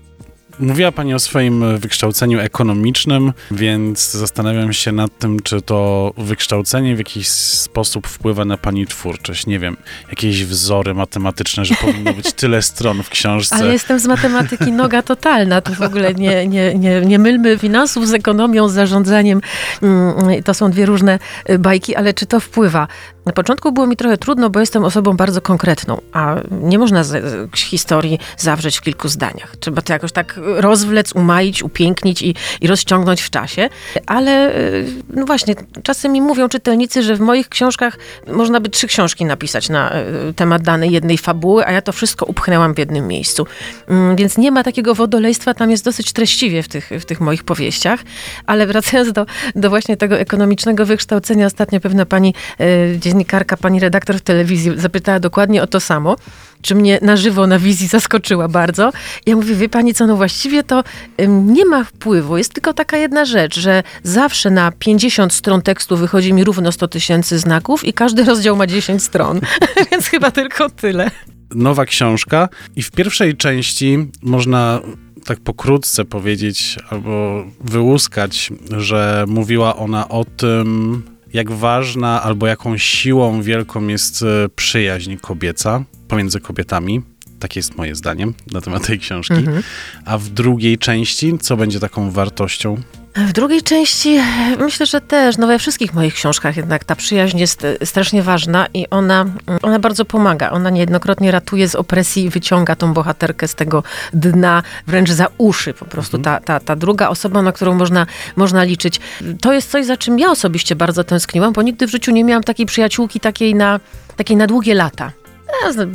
Mówiła 0.60 0.92
Pani 0.92 1.14
o 1.14 1.20
swoim 1.20 1.78
wykształceniu 1.78 2.40
ekonomicznym, 2.40 3.34
więc 3.52 4.12
zastanawiam 4.12 4.74
się 4.74 4.92
nad 4.92 5.18
tym, 5.20 5.40
czy 5.40 5.62
to 5.62 6.14
wykształcenie 6.18 6.96
w 6.96 6.98
jakiś 6.98 7.30
sposób 7.30 8.08
wpływa 8.08 8.46
na 8.46 8.58
Pani 8.58 8.88
twórczość. 8.88 9.48
Nie 9.48 9.60
wiem, 9.60 9.78
jakieś 10.10 10.46
wzory 10.46 10.94
matematyczne, 10.94 11.66
że 11.66 11.76
powinno 11.76 12.14
być 12.14 12.34
tyle 12.34 12.62
stron 12.62 13.04
w 13.04 13.10
książce. 13.10 13.56
Ale 13.56 13.74
jestem 13.74 14.00
z 14.00 14.08
matematyki 14.08 14.72
noga 14.72 15.02
totalna. 15.02 15.62
Tu 15.62 15.74
w 15.74 15.82
ogóle 15.82 16.14
nie, 16.14 16.48
nie, 16.48 16.76
nie, 16.76 17.02
nie 17.02 17.20
mylmy 17.20 17.58
finansów 17.58 18.08
z 18.08 18.14
ekonomią, 18.14 18.70
z 18.70 18.74
zarządzaniem. 18.74 19.42
Mm, 19.82 20.44
to 20.44 20.54
są 20.54 20.72
dwie 20.72 20.86
różne 20.86 21.20
bajki, 21.60 21.96
ale 21.96 22.14
czy 22.14 22.26
to 22.26 22.40
wpływa? 22.40 22.88
Na 23.28 23.34
początku 23.34 23.72
było 23.72 23.88
mi 23.88 23.98
trochę 23.98 24.18
trudno, 24.18 24.50
bo 24.50 24.60
jestem 24.60 24.84
osobą 24.84 25.14
bardzo 25.14 25.42
konkretną, 25.42 26.02
a 26.12 26.36
nie 26.52 26.80
można 26.80 27.04
z, 27.04 27.24
z 27.56 27.60
historii 27.60 28.20
zawrzeć 28.38 28.78
w 28.78 28.82
kilku 28.82 29.08
zdaniach. 29.08 29.56
Trzeba 29.60 29.82
to 29.82 29.94
jakoś 29.94 30.12
tak 30.12 30.40
rozwlec, 30.44 31.14
umaić, 31.16 31.64
upięknić 31.64 32.22
i, 32.22 32.36
i 32.62 32.68
rozciągnąć 32.68 33.22
w 33.22 33.30
czasie. 33.30 33.70
Ale 34.06 34.56
y, 34.56 34.86
no 35.10 35.26
właśnie, 35.26 35.56
czasem 35.84 36.12
mi 36.12 36.22
mówią 36.22 36.50
czytelnicy, 36.50 37.04
że 37.04 37.16
w 37.16 37.20
moich 37.20 37.50
książkach 37.50 37.98
można 38.28 38.60
by 38.60 38.70
trzy 38.70 38.88
książki 38.88 39.26
napisać 39.26 39.70
na 39.70 39.92
y, 39.96 40.34
temat 40.36 40.62
danej 40.62 40.92
jednej 40.92 41.18
fabuły, 41.18 41.66
a 41.66 41.72
ja 41.72 41.82
to 41.82 41.92
wszystko 41.92 42.26
upchnęłam 42.26 42.74
w 42.74 42.78
jednym 42.78 43.08
miejscu. 43.08 43.48
Mm, 43.88 44.16
więc 44.16 44.38
nie 44.38 44.52
ma 44.52 44.64
takiego 44.64 44.96
wodolejstwa, 44.96 45.54
tam 45.54 45.72
jest 45.72 45.86
dosyć 45.86 46.14
treściwie 46.14 46.64
w 46.64 46.68
tych, 46.68 46.90
w 47.00 47.06
tych 47.06 47.22
moich 47.22 47.44
powieściach. 47.44 48.00
Ale 48.46 48.68
wracając 48.68 49.12
do, 49.12 49.26
do 49.56 49.70
właśnie 49.70 49.98
tego 49.98 50.18
ekonomicznego 50.18 50.86
wykształcenia, 50.86 51.46
ostatnio 51.46 51.80
pewna 51.80 52.06
pani 52.06 52.34
y, 52.62 53.00
dziennikarka, 53.18 53.58
pani 53.58 53.80
redaktor 53.80 54.16
w 54.16 54.22
telewizji 54.22 54.72
zapytała 54.76 55.20
dokładnie 55.20 55.64
o 55.64 55.68
to 55.68 55.80
samo 55.80 56.16
czy 56.62 56.76
mnie 56.76 57.00
na 57.02 57.18
żywo 57.18 57.48
na 57.48 57.60
wizji 57.60 57.88
zaskoczyła 57.88 58.48
bardzo. 58.48 58.92
Ja 59.26 59.36
mówię, 59.36 59.56
wie 59.56 59.70
pani 59.70 59.94
co, 59.94 60.08
no 60.08 60.16
właściwie 60.16 60.64
to 60.64 60.84
nie 61.28 61.66
ma 61.66 61.84
wpływu. 61.84 62.38
Jest 62.38 62.54
tylko 62.54 62.74
taka 62.74 62.98
jedna 62.98 63.26
rzecz, 63.26 63.60
że 63.60 63.84
zawsze 64.04 64.50
na 64.50 64.72
50 64.72 65.34
stron 65.34 65.62
tekstu 65.62 65.98
wychodzi 65.98 66.34
mi 66.34 66.44
równo 66.44 66.72
100 66.72 66.88
tysięcy 66.88 67.40
znaków 67.40 67.84
i 67.84 67.94
każdy 67.94 68.24
rozdział 68.32 68.56
ma 68.56 68.68
10 68.68 69.04
stron. 69.04 69.40
Więc 69.92 70.06
chyba 70.08 70.32
tylko 70.32 70.70
tyle. 70.70 71.12
Nowa 71.56 71.86
książka 71.86 72.50
i 72.76 72.84
w 72.84 72.92
pierwszej 72.92 73.38
części 73.38 73.98
można 74.22 74.82
tak 75.26 75.40
pokrótce 75.40 76.06
powiedzieć 76.06 76.80
albo 76.90 77.46
wyłuskać, 77.62 78.52
że 78.78 79.26
mówiła 79.28 79.76
ona 79.76 80.10
o 80.10 80.26
tym, 80.26 81.04
jak 81.38 81.52
ważna 81.52 82.24
albo 82.24 82.48
jaką 82.48 82.78
siłą 82.78 83.42
wielką 83.42 83.88
jest 83.88 84.24
e, 84.24 84.50
przyjaźń 84.56 85.16
kobieca 85.22 85.84
pomiędzy 86.08 86.40
kobietami. 86.40 87.02
Takie 87.40 87.60
jest 87.60 87.78
moje 87.78 87.96
zdanie 87.96 88.28
na 88.52 88.62
temat 88.62 88.88
tej 88.88 89.00
książki. 89.00 89.34
Mhm. 89.34 89.64
A 90.06 90.18
w 90.18 90.30
drugiej 90.30 90.78
części, 90.78 91.38
co 91.38 91.58
będzie 91.58 91.80
taką 91.80 92.12
wartością? 92.12 92.78
W 93.18 93.34
drugiej 93.34 93.62
części 93.62 94.20
myślę, 94.60 94.86
że 94.86 95.02
też, 95.02 95.38
no 95.38 95.48
we 95.48 95.60
wszystkich 95.60 95.94
moich 95.94 96.14
książkach 96.14 96.58
jednak 96.58 96.84
ta 96.84 96.96
przyjaźń 96.96 97.38
jest 97.38 97.66
e, 97.66 97.86
strasznie 97.86 98.24
ważna 98.24 98.68
i 98.74 98.90
ona, 98.90 99.26
ona 99.62 99.80
bardzo 99.80 100.06
pomaga. 100.06 100.52
Ona 100.52 100.70
niejednokrotnie 100.70 101.32
ratuje 101.32 101.70
z 101.70 101.76
opresji 101.76 102.24
i 102.24 102.30
wyciąga 102.30 102.76
tą 102.76 102.94
bohaterkę 102.94 103.48
z 103.48 103.56
tego 103.56 103.84
dna, 104.14 104.64
wręcz 104.88 105.12
za 105.12 105.28
uszy 105.38 105.74
po 105.74 105.86
prostu. 105.86 106.18
Mhm. 106.18 106.42
Ta, 106.42 106.46
ta, 106.46 106.66
ta 106.66 106.76
druga 106.76 107.10
osoba, 107.10 107.42
na 107.42 107.52
którą 107.52 107.74
można, 107.74 108.06
można 108.36 108.64
liczyć. 108.64 109.00
To 109.42 109.54
jest 109.54 109.72
coś, 109.72 109.86
za 109.86 109.98
czym 109.98 110.20
ja 110.20 110.32
osobiście 110.32 110.76
bardzo 110.76 111.04
tęskniłam, 111.04 111.54
bo 111.54 111.62
nigdy 111.62 111.88
w 111.88 111.92
życiu 111.92 112.12
nie 112.12 112.24
miałam 112.24 112.44
takiej 112.44 112.66
przyjaciółki, 112.66 113.20
takiej 113.20 113.56
na, 113.56 113.80
takiej 114.16 114.38
na 114.38 114.48
długie 114.48 114.74
lata. 114.74 115.12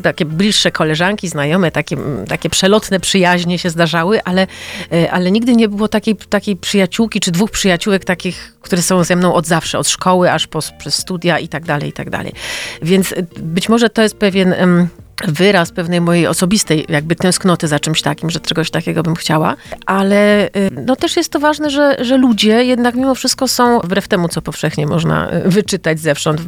Takie 0.03 0.25
bliższe 0.25 0.71
koleżanki, 0.71 1.29
znajome, 1.29 1.71
takie, 1.71 1.97
takie 2.29 2.51
przelotne 2.51 3.01
przyjaźnie 3.01 3.59
się 3.59 3.71
zdarzały, 3.71 4.23
ale, 4.25 4.47
e, 4.93 5.13
ale 5.13 5.31
nigdy 5.31 5.57
nie 5.57 5.69
było 5.69 5.89
takiej, 5.89 6.17
takiej 6.17 6.57
przyjaciółki, 6.57 7.21
czy 7.21 7.31
dwóch 7.31 7.51
przyjaciółek 7.51 8.05
takich, 8.05 8.55
które 8.61 8.83
są 8.83 9.05
ze 9.05 9.17
mną 9.17 9.35
od 9.35 9.47
zawsze, 9.47 9.79
od 9.79 9.89
szkoły 9.89 10.33
aż 10.33 10.47
po, 10.47 10.61
przez 10.79 10.95
studia 10.95 11.39
i 11.39 11.49
tak 11.49 11.65
dalej, 11.65 11.89
i 11.89 11.93
tak 11.93 12.11
dalej. 12.11 12.33
Więc 12.83 13.13
e, 13.13 13.17
być 13.39 13.69
może 13.69 13.91
to 13.91 14.03
jest 14.03 14.17
pewien 14.17 14.55
wyraz 15.25 15.73
pewnej 15.73 16.01
mojej 16.01 16.27
osobistej 16.27 16.87
jakby 16.89 17.17
tęsknoty 17.17 17.69
za 17.69 17.81
czymś 17.81 18.03
takim, 18.03 18.31
że 18.31 18.41
czegoś 18.41 18.71
takiego 18.71 19.03
bym 19.03 19.15
chciała, 19.15 19.57
ale 19.87 20.47
y, 20.47 20.71
no 20.87 20.97
też 20.97 21.17
jest 21.17 21.33
to 21.33 21.41
ważne, 21.41 21.71
że, 21.71 21.97
że 22.01 22.17
ludzie 22.17 22.65
jednak 22.65 22.95
mimo 22.95 23.15
wszystko 23.15 23.49
są, 23.49 23.81
wbrew 23.81 24.09
temu, 24.09 24.29
co 24.29 24.43
powszechnie 24.43 24.87
można 24.87 25.33
y, 25.33 25.49
wyczytać 25.49 26.01
zewsząd, 26.01 26.41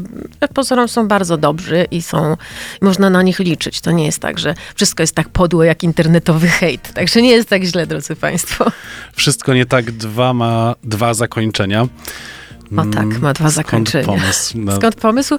pozorom 0.54 0.88
są 0.88 1.08
bardzo 1.08 1.36
dobrzy 1.36 1.86
i 1.90 2.02
są, 2.02 2.36
można 2.80 3.10
na 3.10 3.22
nich 3.22 3.38
liczyć. 3.38 3.80
To 3.80 3.90
nie 3.90 4.06
jest 4.06 4.18
tak, 4.18 4.38
że 4.38 4.54
wszystko 4.74 5.02
jest 5.02 5.14
tak 5.14 5.28
podłe 5.28 5.66
jak 5.66 5.82
internetowy 5.82 6.48
hejt. 6.48 6.92
Także 6.92 7.22
nie 7.22 7.30
jest 7.30 7.48
tak 7.48 7.62
źle, 7.62 7.86
drodzy 7.86 8.16
Państwo. 8.16 8.72
Wszystko 9.12 9.54
nie 9.54 9.66
tak 9.66 9.92
dwa 9.92 10.34
ma 10.34 10.74
dwa 10.84 11.14
zakończenia. 11.14 11.86
O 12.76 12.84
tak, 12.84 13.20
ma 13.20 13.32
dwa 13.32 13.50
zakończenia. 13.50 14.04
Skąd 14.04 14.20
pomysł? 14.20 14.58
No. 14.58 14.76
Skąd 14.76 14.94
pomysł? 14.94 15.38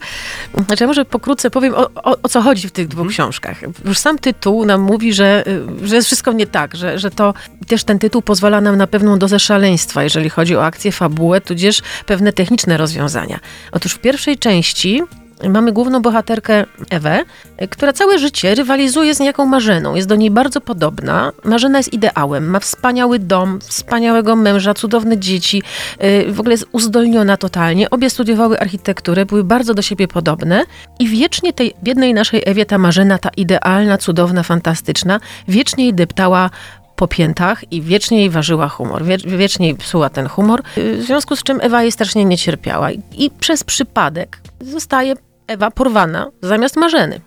Znaczy, 0.65 0.83
ja 0.83 0.87
może 0.87 1.05
pokrótce 1.05 1.51
powiem, 1.51 1.73
o, 1.73 1.89
o, 1.95 2.17
o 2.23 2.29
co 2.29 2.41
chodzi 2.41 2.67
w 2.67 2.71
tych 2.71 2.87
dwóch 2.87 3.07
mhm. 3.07 3.13
książkach. 3.13 3.57
Już 3.85 3.97
sam 3.97 4.19
tytuł 4.19 4.65
nam 4.65 4.81
mówi, 4.81 5.13
że, 5.13 5.43
że 5.83 5.95
jest 5.95 6.07
wszystko 6.07 6.31
nie 6.31 6.47
tak, 6.47 6.75
że, 6.75 6.99
że 6.99 7.11
to 7.11 7.33
też 7.67 7.83
ten 7.83 7.99
tytuł 7.99 8.21
pozwala 8.21 8.61
nam 8.61 8.77
na 8.77 8.87
pewną 8.87 9.19
dozę 9.19 9.39
szaleństwa, 9.39 10.03
jeżeli 10.03 10.29
chodzi 10.29 10.55
o 10.55 10.65
akcję, 10.65 10.91
fabułę, 10.91 11.41
tudzież 11.41 11.81
pewne 12.05 12.33
techniczne 12.33 12.77
rozwiązania. 12.77 13.39
Otóż 13.71 13.93
w 13.93 13.99
pierwszej 13.99 14.37
części 14.37 15.03
mamy 15.43 15.71
główną 15.71 16.01
bohaterkę 16.01 16.65
Ewę, 16.89 17.23
która 17.69 17.93
całe 17.93 18.19
życie 18.19 18.55
rywalizuje 18.55 19.15
z 19.15 19.19
niejaką 19.19 19.45
Marzeną. 19.45 19.95
Jest 19.95 20.07
do 20.07 20.15
niej 20.15 20.31
bardzo 20.31 20.61
podobna. 20.61 21.31
Marzena 21.43 21.77
jest 21.77 21.93
ideałem, 21.93 22.47
ma 22.47 22.59
wspaniały 22.59 23.19
dom, 23.19 23.59
wspaniałego 23.59 24.35
męża, 24.35 24.73
cudowne 24.73 25.17
dzieci, 25.17 25.63
y, 26.03 26.31
w 26.31 26.39
ogóle 26.39 26.53
jest 26.53 26.65
uzdolniona 26.71 27.37
totalnie. 27.37 27.89
Obie 27.89 28.09
studiowały 28.09 28.59
architekturę, 28.59 29.25
były 29.25 29.43
bardzo 29.43 29.73
do 29.73 29.81
siebie 29.81 30.07
podobne 30.07 30.65
i 30.99 31.07
wiecznie 31.07 31.53
tej 31.53 31.73
biednej 31.83 32.13
naszej 32.13 32.41
Ewie 32.45 32.65
ta 32.65 32.77
Marzena, 32.77 33.17
ta 33.17 33.29
idealna, 33.37 33.97
cudowna, 33.97 34.43
fantastyczna, 34.43 35.19
wiecznie 35.47 35.83
jej 35.83 35.93
deptała 35.93 36.49
po 36.95 37.07
piętach 37.07 37.71
i 37.71 37.81
wiecznie 37.81 38.19
jej 38.19 38.29
ważyła 38.29 38.69
humor, 38.69 39.03
wie, 39.03 39.17
wiecznie 39.17 39.67
jej 39.67 39.75
psuła 39.75 40.09
ten 40.09 40.27
humor, 40.27 40.61
y, 40.77 40.97
w 40.97 41.03
związku 41.03 41.35
z 41.35 41.43
czym 41.43 41.61
Ewa 41.61 41.81
jej 41.81 41.91
strasznie 41.91 42.25
nie 42.25 42.37
cierpiała. 42.37 42.91
I, 42.91 43.01
I 43.17 43.31
przez 43.31 43.63
przypadek 43.63 44.39
zostaje 44.61 45.15
Ewa 45.47 45.71
porwana 45.71 46.31
zamiast 46.41 46.75
Marzeny. 46.75 47.21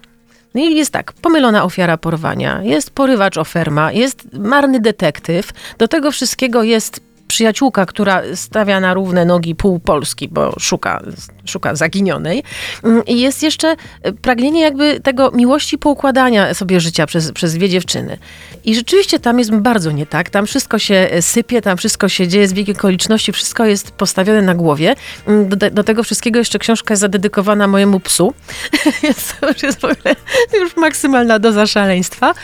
No 0.54 0.60
i 0.60 0.74
jest 0.74 0.92
tak, 0.92 1.12
pomylona 1.12 1.64
ofiara 1.64 1.96
porwania, 1.96 2.62
jest 2.62 2.90
porywacz 2.90 3.38
oferma, 3.38 3.92
jest 3.92 4.32
marny 4.32 4.80
detektyw, 4.80 5.50
do 5.78 5.88
tego 5.88 6.10
wszystkiego 6.10 6.62
jest 6.62 7.00
przyjaciółka, 7.28 7.86
która 7.86 8.22
stawia 8.34 8.80
na 8.80 8.94
równe 8.94 9.24
nogi 9.24 9.54
pół 9.54 9.78
Polski, 9.78 10.28
bo 10.28 10.54
szuka, 10.60 11.02
szuka 11.44 11.74
zaginionej. 11.74 12.42
Mm, 12.84 13.04
I 13.04 13.20
jest 13.20 13.42
jeszcze 13.42 13.76
pragnienie 14.22 14.60
jakby 14.60 15.00
tego 15.00 15.30
miłości 15.30 15.78
poukładania 15.78 16.54
sobie 16.54 16.80
życia 16.80 17.06
przez, 17.06 17.32
przez 17.32 17.54
dwie 17.54 17.68
dziewczyny. 17.68 18.18
I 18.64 18.74
rzeczywiście 18.74 19.18
tam 19.18 19.38
jest 19.38 19.54
bardzo 19.54 19.90
nie 19.90 20.06
tak. 20.06 20.30
Tam 20.30 20.46
wszystko 20.46 20.78
się 20.78 21.08
sypie, 21.20 21.62
tam 21.62 21.76
wszystko 21.76 22.08
się 22.08 22.28
dzieje 22.28 22.48
z 22.48 22.52
biegiem 22.52 22.76
okoliczności, 22.76 23.32
wszystko 23.32 23.64
jest 23.64 23.90
postawione 23.90 24.42
na 24.42 24.54
głowie. 24.54 24.94
Mm, 25.26 25.48
Do, 25.48 25.70
do 25.70 25.84
tego 25.84 26.02
wszystkiego 26.02 26.38
jeszcze 26.38 26.58
książka 26.58 26.92
jest 26.92 27.00
zadedykowana 27.00 27.66
mojemu 27.66 28.00
psu, 28.00 28.34
więc 29.02 29.34
to 29.40 29.48
już 29.48 29.62
jest 29.62 29.80
w 29.80 29.84
ogóle 29.84 30.16
już 30.60 30.76
maksymalna 30.76 31.38
doza 31.38 31.66
szaleństwa. 31.66 32.34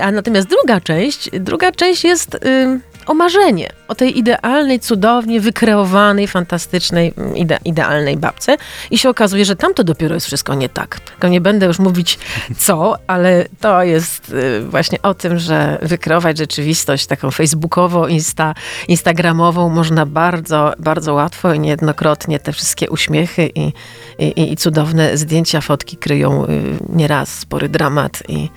A 0.00 0.10
natomiast 0.10 0.48
druga 0.48 0.80
część, 0.80 1.30
druga 1.32 1.72
część 1.72 2.04
jest... 2.04 2.38
Yy, 2.44 2.87
o 3.08 3.14
marzenie, 3.14 3.68
o 3.88 3.94
tej 3.94 4.18
idealnej, 4.18 4.80
cudownie 4.80 5.40
wykreowanej, 5.40 6.28
fantastycznej, 6.28 7.14
ide 7.34 7.58
idealnej 7.64 8.16
babce. 8.16 8.56
I 8.90 8.98
się 8.98 9.08
okazuje, 9.08 9.44
że 9.44 9.56
tam 9.56 9.74
to 9.74 9.84
dopiero 9.84 10.14
jest 10.14 10.26
wszystko 10.26 10.54
nie 10.54 10.68
tak. 10.68 11.00
Tylko 11.00 11.28
nie 11.28 11.40
będę 11.40 11.66
już 11.66 11.78
mówić 11.78 12.18
co, 12.66 12.96
ale 13.06 13.46
to 13.60 13.82
jest 13.82 14.30
y, 14.30 14.60
właśnie 14.60 15.02
o 15.02 15.14
tym, 15.14 15.38
że 15.38 15.78
wykreować 15.82 16.38
rzeczywistość 16.38 17.06
taką 17.06 17.30
facebookowo, 17.30 18.08
insta, 18.08 18.54
instagramową 18.88 19.68
można 19.68 20.06
bardzo, 20.06 20.72
bardzo 20.78 21.14
łatwo 21.14 21.54
i 21.54 21.60
niejednokrotnie 21.60 22.38
te 22.38 22.52
wszystkie 22.52 22.90
uśmiechy 22.90 23.50
i, 23.54 23.72
i, 24.18 24.52
i 24.52 24.56
cudowne 24.56 25.16
zdjęcia, 25.16 25.60
fotki 25.60 25.96
kryją 25.96 26.44
y, 26.44 26.48
nieraz 26.88 27.38
spory 27.38 27.68
dramat 27.68 28.22
i 28.28 28.50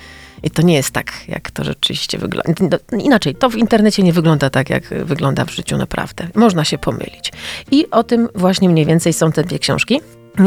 i 0.43 0.51
to 0.51 0.61
nie 0.61 0.73
jest 0.73 0.91
tak, 0.91 1.11
jak 1.27 1.51
to 1.51 1.63
rzeczywiście 1.63 2.17
wygląda. 2.17 2.77
Inaczej, 2.99 3.35
to 3.35 3.49
w 3.49 3.55
internecie 3.55 4.03
nie 4.03 4.13
wygląda 4.13 4.49
tak, 4.49 4.69
jak 4.69 4.83
wygląda 5.05 5.45
w 5.45 5.51
życiu 5.51 5.77
naprawdę. 5.77 6.27
Można 6.35 6.65
się 6.65 6.77
pomylić. 6.77 7.31
I 7.71 7.89
o 7.91 8.03
tym 8.03 8.29
właśnie 8.35 8.69
mniej 8.69 8.85
więcej 8.85 9.13
są 9.13 9.31
te 9.31 9.43
dwie 9.43 9.59
książki. 9.59 10.01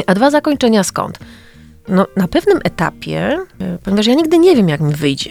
A 0.06 0.14
dwa 0.14 0.30
zakończenia 0.30 0.84
skąd? 0.84 1.18
No, 1.88 2.06
na 2.16 2.28
pewnym 2.28 2.60
etapie, 2.64 3.38
ponieważ 3.84 4.06
ja 4.06 4.14
nigdy 4.14 4.38
nie 4.38 4.56
wiem, 4.56 4.68
jak 4.68 4.80
mi 4.80 4.94
wyjdzie. 4.94 5.30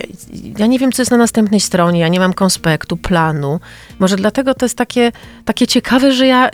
Ja 0.57 0.67
nie 0.67 0.79
wiem, 0.79 0.91
co 0.91 1.01
jest 1.01 1.11
na 1.11 1.17
następnej 1.17 1.59
stronie, 1.59 1.99
ja 1.99 2.07
nie 2.07 2.19
mam 2.19 2.33
konspektu, 2.33 2.97
planu. 2.97 3.59
Może 3.99 4.15
dlatego 4.15 4.53
to 4.53 4.65
jest 4.65 4.77
takie, 4.77 5.11
takie 5.45 5.67
ciekawe, 5.67 6.11
że 6.11 6.27
ja 6.27 6.49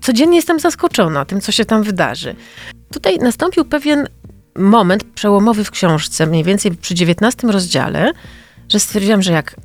codziennie 0.00 0.36
jestem 0.36 0.60
zaskoczona 0.60 1.24
tym, 1.24 1.40
co 1.40 1.52
się 1.52 1.64
tam 1.64 1.82
wydarzy. 1.82 2.34
Tutaj 2.92 3.18
nastąpił 3.18 3.64
pewien 3.64 4.08
moment 4.56 5.04
przełomowy 5.04 5.64
w 5.64 5.70
książce, 5.70 6.26
mniej 6.26 6.44
więcej 6.44 6.70
przy 6.70 6.94
19 6.94 7.48
rozdziale, 7.48 8.12
że 8.68 8.80
stwierdziłam, 8.80 9.22
że 9.22 9.32
jak 9.32 9.56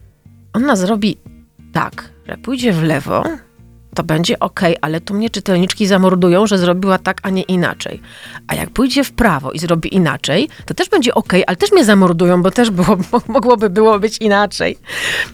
ona 0.53 0.75
zrobi 0.75 1.17
tak, 1.73 2.09
że 2.27 2.37
pójdzie 2.37 2.73
w 2.73 2.83
lewo, 2.83 3.23
to 3.95 4.03
będzie 4.03 4.39
ok, 4.39 4.59
ale 4.81 5.01
tu 5.01 5.13
mnie 5.13 5.29
czytelniczki 5.29 5.87
zamordują, 5.87 6.47
że 6.47 6.57
zrobiła 6.57 6.97
tak, 6.97 7.19
a 7.23 7.29
nie 7.29 7.41
inaczej. 7.41 8.01
A 8.47 8.55
jak 8.55 8.69
pójdzie 8.69 9.03
w 9.03 9.11
prawo 9.11 9.51
i 9.51 9.59
zrobi 9.59 9.95
inaczej, 9.95 10.49
to 10.65 10.73
też 10.73 10.89
będzie 10.89 11.15
ok, 11.15 11.33
ale 11.47 11.57
też 11.57 11.71
mnie 11.71 11.85
zamordują, 11.85 12.41
bo 12.41 12.51
też 12.51 12.69
było, 12.69 12.97
mogłoby 13.27 13.69
było 13.69 13.99
być 13.99 14.17
inaczej. 14.17 14.77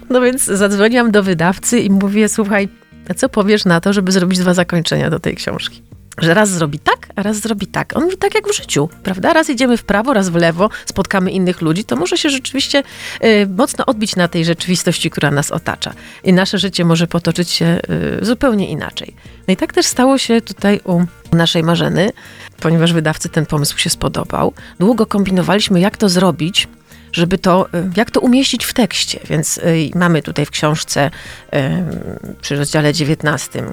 No 0.10 0.22
więc 0.22 0.44
zadzwoniłam 0.44 1.12
do 1.12 1.24
wydawcy 1.24 1.80
i 1.80 1.90
mówię, 1.90 2.30
słuchaj, 2.30 2.70
co 3.16 3.30
powiesz 3.30 3.66
na 3.66 3.82
to, 3.82 3.94
żeby 3.94 4.12
zrobić 4.12 4.40
dwa 4.40 4.54
zakończenia 4.54 5.10
do 5.10 5.20
tej 5.20 5.36
książki? 5.36 5.95
Że 6.18 6.34
raz 6.34 6.50
zrobi 6.50 6.80
tak, 6.80 7.08
a 7.16 7.24
raz 7.24 7.38
zrobi 7.38 7.68
tak. 7.68 7.98
On 7.98 8.04
mówi 8.04 8.18
tak 8.18 8.36
jak 8.36 8.48
w 8.48 8.56
życiu, 8.56 8.90
prawda? 9.04 9.34
Raz 9.34 9.50
idziemy 9.50 9.78
w 9.78 9.84
prawo, 9.84 10.14
raz 10.14 10.30
w 10.30 10.36
lewo, 10.36 10.70
spotkamy 10.86 11.32
innych 11.32 11.62
ludzi, 11.62 11.86
to 11.86 11.96
może 11.96 12.18
się 12.18 12.30
rzeczywiście 12.30 12.84
y, 13.24 13.48
mocno 13.58 13.86
odbić 13.86 14.16
na 14.16 14.28
tej 14.28 14.46
rzeczywistości, 14.46 15.10
która 15.10 15.32
nas 15.32 15.52
otacza. 15.52 15.94
I 16.24 16.34
nasze 16.34 16.58
życie 16.58 16.86
może 16.86 17.08
potoczyć 17.08 17.50
się 17.50 17.80
y, 18.22 18.26
zupełnie 18.26 18.70
inaczej. 18.70 19.16
No 19.48 19.54
i 19.54 19.58
tak 19.58 19.74
też 19.74 19.86
stało 19.86 20.18
się 20.18 20.42
tutaj 20.42 20.80
u 20.84 21.02
naszej 21.32 21.64
Marzeny, 21.64 22.12
ponieważ 22.60 22.94
wydawcy 22.94 23.30
ten 23.30 23.46
pomysł 23.46 23.78
się 23.78 23.90
spodobał. 23.90 24.54
Długo 24.80 25.06
kombinowaliśmy, 25.06 25.80
jak 25.80 25.98
to 25.98 26.10
zrobić, 26.10 26.68
żeby 27.12 27.38
to, 27.38 27.68
jak 27.96 28.12
to 28.12 28.20
umieścić 28.20 28.66
w 28.66 28.74
tekście. 28.74 29.20
Więc 29.30 29.60
mamy 29.96 30.22
tutaj 30.22 30.46
w 30.46 30.52
książce 30.52 31.12
przy 32.42 32.56
rozdziale 32.56 32.94
19 32.94 33.64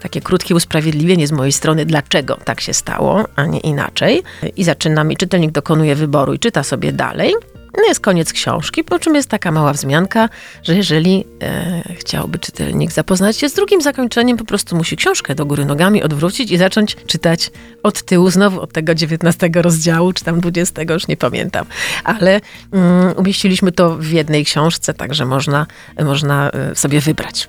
takie 0.00 0.20
krótkie 0.20 0.54
usprawiedliwienie 0.54 1.26
z 1.26 1.32
mojej 1.32 1.52
strony, 1.52 1.86
dlaczego 1.86 2.38
tak 2.44 2.60
się 2.60 2.74
stało, 2.74 3.24
a 3.36 3.46
nie 3.46 3.60
inaczej. 3.60 4.22
I 4.56 4.64
zaczynam, 4.64 5.12
i 5.12 5.16
czytelnik 5.16 5.50
dokonuje 5.50 5.94
wyboru 5.94 6.34
i 6.34 6.38
czyta 6.38 6.62
sobie 6.62 6.92
dalej. 6.92 7.34
No 7.76 7.84
jest 7.88 8.00
koniec 8.00 8.32
książki, 8.32 8.84
po 8.84 8.98
czym 8.98 9.14
jest 9.14 9.28
taka 9.28 9.50
mała 9.50 9.72
wzmianka, 9.72 10.28
że 10.62 10.76
jeżeli 10.76 11.24
e, 11.42 11.82
chciałby 11.94 12.38
czytelnik 12.38 12.92
zapoznać 12.92 13.36
się 13.36 13.48
z 13.48 13.54
drugim 13.54 13.82
zakończeniem, 13.82 14.36
po 14.36 14.44
prostu 14.44 14.76
musi 14.76 14.96
książkę 14.96 15.34
do 15.34 15.46
góry 15.46 15.64
nogami 15.64 16.02
odwrócić 16.02 16.50
i 16.50 16.56
zacząć 16.58 16.96
czytać 17.06 17.50
od 17.82 18.02
tyłu, 18.02 18.30
znowu 18.30 18.60
od 18.60 18.72
tego 18.72 18.94
19 18.94 19.50
rozdziału, 19.54 20.12
czy 20.12 20.24
tam 20.24 20.40
20, 20.40 20.82
już 20.92 21.08
nie 21.08 21.16
pamiętam. 21.16 21.66
Ale 22.04 22.40
mm, 22.72 23.16
umieściliśmy 23.16 23.72
to 23.72 23.96
w 23.96 24.10
jednej 24.10 24.44
książce, 24.44 24.94
także 24.94 25.24
można, 25.24 25.66
można 25.98 26.50
e, 26.50 26.74
sobie 26.74 27.00
wybrać. 27.00 27.48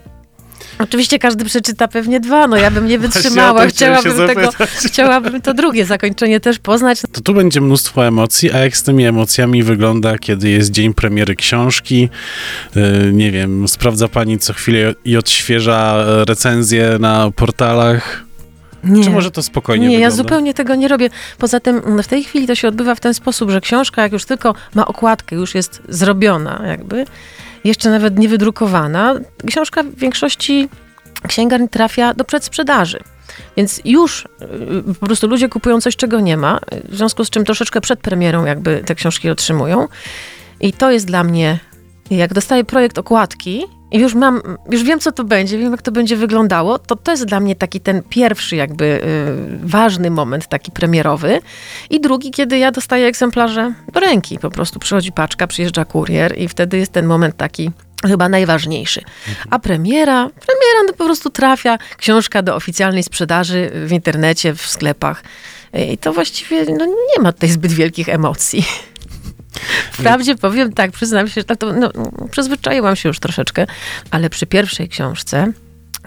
Oczywiście 0.79 1.19
każdy 1.19 1.45
przeczyta 1.45 1.88
pewnie 1.88 2.19
dwa, 2.19 2.47
no 2.47 2.58
ja 2.58 2.71
bym 2.71 2.88
nie 2.88 2.99
wytrzymała, 3.10 3.67
chciałabym, 3.67 4.27
tego, 4.27 4.49
chciałabym 4.86 5.41
to 5.41 5.53
drugie 5.53 5.86
zakończenie 5.86 6.39
też 6.39 6.60
poznać. 6.60 7.01
To 7.12 7.21
tu 7.21 7.34
będzie 7.34 7.62
mnóstwo 7.62 8.05
emocji, 8.05 8.51
a 8.51 8.58
jak 8.58 8.77
z 8.77 8.84
tymi 8.84 9.05
emocjami 9.05 9.63
wygląda, 9.63 10.17
kiedy 10.17 10.49
jest 10.49 10.71
dzień 10.71 10.93
premiery 10.93 11.36
książki? 11.36 12.10
Yy, 12.75 13.12
nie 13.13 13.32
wiem, 13.32 13.67
sprawdza 13.67 14.08
pani 14.08 14.39
co 14.39 14.53
chwilę 14.53 14.93
i 15.05 15.17
odświeża 15.17 16.05
recenzje 16.25 16.97
na 16.99 17.32
portalach? 17.36 18.29
Nie. 18.84 19.03
Czy 19.03 19.10
może 19.10 19.32
to 19.32 19.43
spokojnie 19.43 19.88
Nie, 19.88 19.95
wygląda? 19.95 20.15
ja 20.15 20.23
zupełnie 20.23 20.53
tego 20.53 20.75
nie 20.75 20.88
robię. 20.88 21.10
Poza 21.38 21.60
tym 21.60 22.03
w 22.03 22.08
tej 22.08 22.23
chwili 22.23 22.47
to 22.47 22.55
się 22.55 22.67
odbywa 22.67 22.95
w 22.95 22.99
ten 22.99 23.13
sposób, 23.13 23.51
że 23.51 23.62
książka 23.62 24.01
jak 24.01 24.12
już 24.12 24.25
tylko 24.25 24.55
ma 24.75 24.88
okładkę, 24.88 25.36
już 25.36 25.55
jest 25.55 25.82
zrobiona 25.89 26.62
jakby, 26.67 27.05
jeszcze 27.63 27.89
nawet 27.89 28.19
nie 28.19 28.30
wydrukowana, 28.30 29.15
książka 29.48 29.84
w 29.84 29.95
większości 29.95 30.69
księgarni 31.28 31.69
trafia 31.69 32.13
do 32.13 32.24
przedsprzedaży. 32.24 33.00
Więc 33.58 33.82
już 33.86 34.26
y, 34.26 34.93
po 35.00 35.06
prostu 35.06 35.28
ludzie 35.28 35.50
kupują 35.50 35.82
coś, 35.82 35.95
czego 35.95 36.19
nie 36.19 36.38
ma, 36.38 36.60
w 36.89 36.95
związku 36.95 37.26
z 37.26 37.30
czym 37.30 37.45
troszeczkę 37.45 37.82
przed 37.82 38.00
premierą 38.00 38.45
jakby 38.45 38.84
te 38.86 38.95
książki 38.95 39.30
otrzymują. 39.30 39.88
I 40.62 40.74
to 40.74 40.91
jest 40.91 41.06
dla 41.06 41.24
mnie, 41.24 41.60
jak 42.12 42.34
dostaję 42.34 42.63
projekt 42.63 42.98
okładki 42.98 43.65
i 43.91 43.99
już 43.99 44.15
mam, 44.15 44.41
już 44.71 44.84
wiem, 44.84 44.99
co 44.99 45.12
to 45.12 45.23
będzie, 45.23 45.58
wiem, 45.58 45.71
jak 45.71 45.82
to 45.82 45.91
będzie 45.91 46.15
wyglądało, 46.15 46.80
to 46.80 46.95
to 46.95 47.12
jest 47.12 47.25
dla 47.25 47.39
mnie 47.39 47.56
taki 47.56 47.80
ten 47.80 48.04
pierwszy 48.10 48.56
jakby 48.56 48.86
y, 48.86 49.67
ważny 49.67 50.12
moment, 50.12 50.47
taki 50.47 50.71
premierowy. 50.71 51.41
I 51.89 52.02
drugi, 52.02 52.32
kiedy 52.32 52.58
ja 52.58 52.71
dostaję 52.71 53.08
egzemplarze 53.08 53.73
do 53.93 53.99
ręki. 53.99 54.39
Po 54.39 54.49
prostu 54.49 54.80
przychodzi 54.80 55.12
paczka, 55.12 55.47
przyjeżdża 55.47 55.86
kurier 55.86 56.38
i 56.38 56.47
wtedy 56.47 56.78
jest 56.78 56.91
ten 56.91 57.06
moment 57.06 57.38
taki 57.38 57.71
chyba 58.08 58.30
najważniejszy. 58.30 59.02
A 59.49 59.60
premiera, 59.60 60.30
premiera 60.30 60.84
no 60.88 60.93
po 60.93 61.06
prostu 61.06 61.30
trafia 61.30 61.78
książka 61.97 62.41
do 62.41 62.56
oficjalnej 62.56 63.04
sprzedaży 63.04 63.71
w 63.86 63.91
internecie, 63.91 64.54
w 64.54 64.62
sklepach. 64.62 65.23
I 65.91 65.97
to 65.97 66.13
właściwie 66.13 66.65
no, 66.65 66.86
nie 66.86 67.23
ma 67.23 67.32
tutaj 67.34 67.49
zbyt 67.49 67.71
wielkich 67.71 68.10
emocji. 68.10 68.65
Wprawdzie 70.00 70.36
powiem 70.36 70.74
tak, 70.74 70.92
przyznam 70.92 71.28
się, 71.28 71.42
że 71.42 71.56
to, 71.56 71.74
no, 71.74 71.92
przyzwyczaiłam 72.32 72.96
się 72.96 73.10
już 73.10 73.20
troszeczkę, 73.20 73.68
ale 74.12 74.30
przy 74.30 74.46
pierwszej 74.46 74.90
książce, 74.90 75.54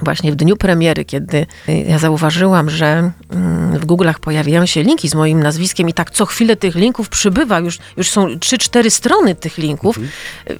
właśnie 0.03 0.33
w 0.33 0.37
dniu 0.37 0.57
premiery, 0.57 1.05
kiedy 1.05 1.47
ja 1.87 1.99
zauważyłam, 1.99 2.71
że 2.71 3.11
mm, 3.31 3.79
w 3.79 3.87
Google'ach 3.87 4.19
pojawiają 4.19 4.67
się 4.67 4.83
linki 4.83 5.09
z 5.09 5.15
moim 5.15 5.43
nazwiskiem 5.43 5.89
i 5.89 5.95
tak 5.95 6.11
co 6.11 6.27
chwilę 6.27 6.57
tych 6.57 6.75
linków 6.75 7.09
przybywa, 7.09 7.61
już, 7.61 7.79
już 7.97 8.11
są 8.11 8.27
3-4 8.27 8.91
strony 8.91 9.35
tych 9.35 9.59
linków 9.59 9.99
mhm. 9.99 10.13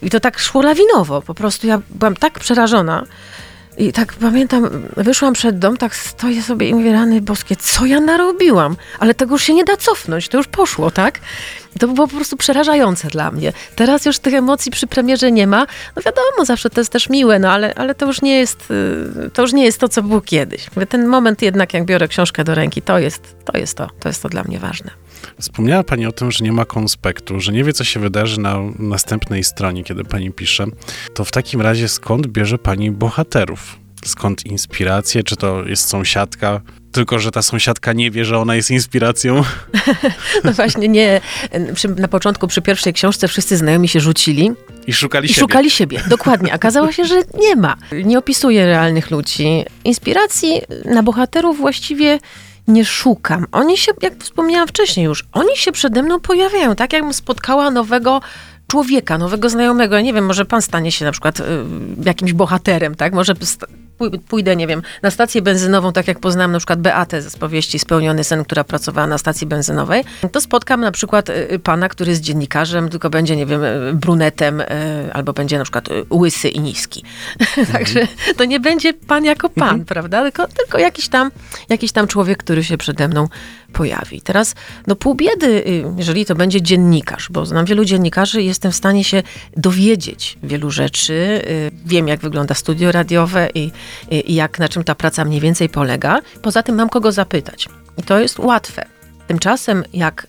i 0.03 0.11
to 0.11 0.21
tak 0.21 0.39
szło 0.39 0.63
lawinowo. 0.63 1.23
Po 1.23 1.35
prostu 1.35 1.67
ja 1.67 1.81
byłam 1.91 2.17
tak 2.17 2.39
przerażona, 2.39 3.05
i 3.79 3.93
tak 3.93 4.13
pamiętam, 4.13 4.69
wyszłam 4.97 5.33
przed 5.35 5.59
dom, 5.59 5.77
tak 5.77 5.97
stoję 5.97 6.43
sobie 6.43 6.69
i 6.69 6.75
mówię, 6.75 6.93
rany 6.93 7.21
boskie, 7.21 7.57
co 7.57 7.87
ja 7.87 8.01
narobiłam? 8.01 8.77
Ale 8.99 9.15
tego 9.15 9.35
już 9.35 9.43
się 9.43 9.55
nie 9.55 9.65
da 9.65 9.77
cofnąć, 9.77 10.29
to 10.29 10.39
już 10.39 10.47
poszło, 10.47 10.91
tak? 10.91 11.21
To 11.79 11.89
było 11.89 12.09
po 12.09 12.17
prostu 12.17 12.37
przerażające 12.37 13.09
dla 13.09 13.31
mnie. 13.31 13.53
Teraz 13.77 14.05
już 14.05 14.19
tych 14.19 14.35
emocji 14.35 14.73
przy 14.73 14.87
premierze 14.87 15.33
nie 15.33 15.47
ma. 15.47 15.67
No 15.97 16.03
wiadomo, 16.03 16.45
zawsze 16.45 16.71
to 16.71 16.81
jest 16.81 16.93
też 16.93 17.09
miłe, 17.09 17.39
no 17.39 17.51
ale, 17.51 17.75
ale 17.75 17.95
to, 17.95 18.07
już 18.07 18.23
nie 18.23 18.39
jest, 18.39 18.71
y, 19.27 19.31
to 19.31 19.43
już 19.43 19.53
nie 19.53 19.65
jest 19.65 19.79
to, 19.79 19.89
co 19.89 20.03
było 20.03 20.21
kiedyś. 20.21 20.67
Ten 20.89 21.07
moment 21.07 21.43
jednak, 21.43 21.75
jak 21.75 21.85
biorę 21.85 22.09
książkę 22.09 22.45
do 22.45 22.55
ręki, 22.55 22.83
to 22.83 22.99
jest 22.99 23.37
to, 23.45 23.59
jest 23.59 23.77
to, 23.77 23.89
to 24.01 24.09
jest 24.09 24.23
to 24.23 24.29
dla 24.29 24.45
mnie 24.45 24.59
ważne. 24.59 25.02
Wspomniała 25.41 25.83
Pani 25.85 26.07
o 26.07 26.13
tym, 26.13 26.31
że 26.31 26.45
nie 26.45 26.53
ma 26.53 26.65
konspektu, 26.65 27.41
że 27.41 27.53
nie 27.53 27.65
wie, 27.65 27.73
co 27.73 27.85
się 27.85 28.01
wydarzy 28.01 28.41
na 28.41 28.57
następnej 28.79 29.45
stronie, 29.45 29.85
kiedy 29.85 30.05
Pani 30.05 30.31
pisze. 30.31 30.65
To 31.15 31.25
w 31.25 31.31
takim 31.31 31.61
razie 31.61 31.89
skąd 31.89 32.27
bierze 32.27 32.59
Pani 32.59 32.91
bohaterów? 32.91 33.77
Skąd 34.05 34.47
inspiracje? 34.47 35.23
Czy 35.23 35.37
to 35.37 35.65
jest 35.65 35.89
sąsiadka? 35.89 36.61
Tylko, 36.93 37.19
że 37.19 37.31
ta 37.31 37.43
sąsiadka 37.43 37.93
nie 37.93 38.11
wie, 38.11 38.25
że 38.25 38.39
ona 38.39 38.57
jest 38.57 38.71
inspiracją? 38.71 39.43
No 40.45 40.53
właśnie 40.53 40.89
nie. 40.89 41.21
Przy, 41.75 41.89
na 41.89 42.09
początku, 42.09 42.49
przy 42.49 42.63
pierwszej 42.63 42.93
książce 42.93 43.29
wszyscy 43.29 43.57
znajomi 43.57 43.89
się 43.89 44.01
rzucili 44.01 44.51
I 44.87 44.93
szukali 44.93 45.27
i 45.27 45.29
siebie. 45.29 45.41
szukali 45.41 45.71
siebie. 45.71 46.01
Dokładnie. 46.09 46.55
Okazało 46.55 46.93
się, 46.93 47.05
że 47.05 47.23
nie 47.39 47.57
ma. 47.57 47.77
Nie 48.05 48.19
opisuje 48.19 48.67
realnych 48.67 49.11
ludzi. 49.11 49.65
Inspiracji 49.85 50.61
na 50.85 51.03
bohaterów 51.03 51.59
właściwie 51.59 52.19
nie 52.69 52.85
szukam. 52.85 53.47
Oni 53.53 53.79
się, 53.79 53.93
jak 54.03 54.19
wspomniałam 54.19 54.69
wcześniej 54.69 55.07
już, 55.07 55.25
oni 55.33 55.57
się 55.57 55.73
przede 55.73 56.03
mną 56.03 56.21
pojawiają. 56.21 56.75
Tak 56.75 56.93
jakbym 56.93 57.15
spotkała 57.15 57.71
nowego 57.71 58.21
człowieka, 58.67 59.19
nowego 59.19 59.51
znajomego. 59.51 59.95
Ja 59.95 60.01
nie 60.01 60.13
wiem, 60.13 60.27
może 60.27 60.45
pan 60.45 60.63
stanie 60.63 60.93
się 60.93 61.05
na 61.05 61.13
przykład 61.13 61.41
y, 61.41 61.45
jakimś 62.05 62.33
bohaterem, 62.33 62.95
tak? 62.95 63.13
Może 63.13 63.35
pójdę, 64.11 64.57
nie 64.57 64.67
wiem, 64.67 64.83
na 65.03 65.11
stację 65.11 65.43
benzynową, 65.43 65.93
tak 65.93 66.09
jak 66.09 66.19
poznałam 66.21 66.53
na 66.53 66.59
przykład 66.59 66.81
Beatę 66.81 67.23
z 67.23 67.37
powieści 67.37 67.79
Spełniony 67.79 68.25
sen, 68.25 68.45
która 68.45 68.65
pracowała 68.65 69.07
na 69.07 69.19
stacji 69.19 69.47
benzynowej, 69.47 70.05
to 70.33 70.41
spotkam 70.41 70.81
na 70.81 70.93
przykład 70.93 71.29
y, 71.31 71.59
pana, 71.59 71.89
który 71.89 72.11
jest 72.11 72.23
dziennikarzem, 72.23 72.89
tylko 72.89 73.11
będzie, 73.11 73.37
nie 73.37 73.47
wiem, 73.47 73.65
y, 73.65 73.93
brunetem, 73.95 74.61
y, 74.61 74.67
albo 75.13 75.33
będzie 75.33 75.59
na 75.59 75.65
przykład 75.65 75.89
y, 75.89 76.05
łysy 76.11 76.49
i 76.49 76.61
niski. 76.61 77.05
Także 77.73 78.09
to 78.37 78.45
nie 78.45 78.61
będzie 78.61 78.95
pan 78.95 79.25
jako 79.25 79.49
pan, 79.49 79.85
prawda? 79.85 80.23
Tylko, 80.23 80.47
tylko 80.49 80.79
jakiś, 80.79 81.09
tam, 81.09 81.31
jakiś 81.69 81.93
tam 81.93 82.07
człowiek, 82.07 82.39
który 82.39 82.65
się 82.65 82.77
przede 82.77 83.09
mną 83.09 83.29
pojawi. 83.73 84.21
Teraz, 84.21 84.55
no 84.87 84.97
pół 84.97 85.15
biedy, 85.15 85.47
y, 85.47 85.85
jeżeli 85.97 86.27
to 86.27 86.35
będzie 86.35 86.63
dziennikarz, 86.63 87.29
bo 87.31 87.47
znam 87.47 87.65
wielu 87.65 87.85
dziennikarzy 87.85 88.43
i 88.43 88.47
jestem 88.47 88.73
w 88.73 88.77
stanie 88.77 89.05
się 89.05 89.23
dowiedzieć 89.57 90.39
wielu 90.43 90.71
rzeczy. 90.71 91.13
y, 91.47 91.71
Wiem, 91.87 92.09
jak 92.09 92.21
wygląda 92.21 92.55
studio 92.55 92.93
radiowe 92.93 93.49
i, 93.55 93.71
i, 94.11 94.33
i 94.33 94.35
jak, 94.35 94.59
na 94.59 94.69
czym 94.69 94.85
ta 94.85 94.95
praca 94.95 95.25
mniej 95.25 95.41
więcej 95.41 95.69
polega. 95.69 96.21
Poza 96.43 96.63
tym 96.63 96.75
mam 96.75 96.89
kogo 96.89 97.13
zapytać. 97.13 97.69
I 97.99 98.03
to 98.03 98.19
jest 98.19 98.39
łatwe. 98.39 98.85
Tymczasem, 99.27 99.85
jak 99.93 100.27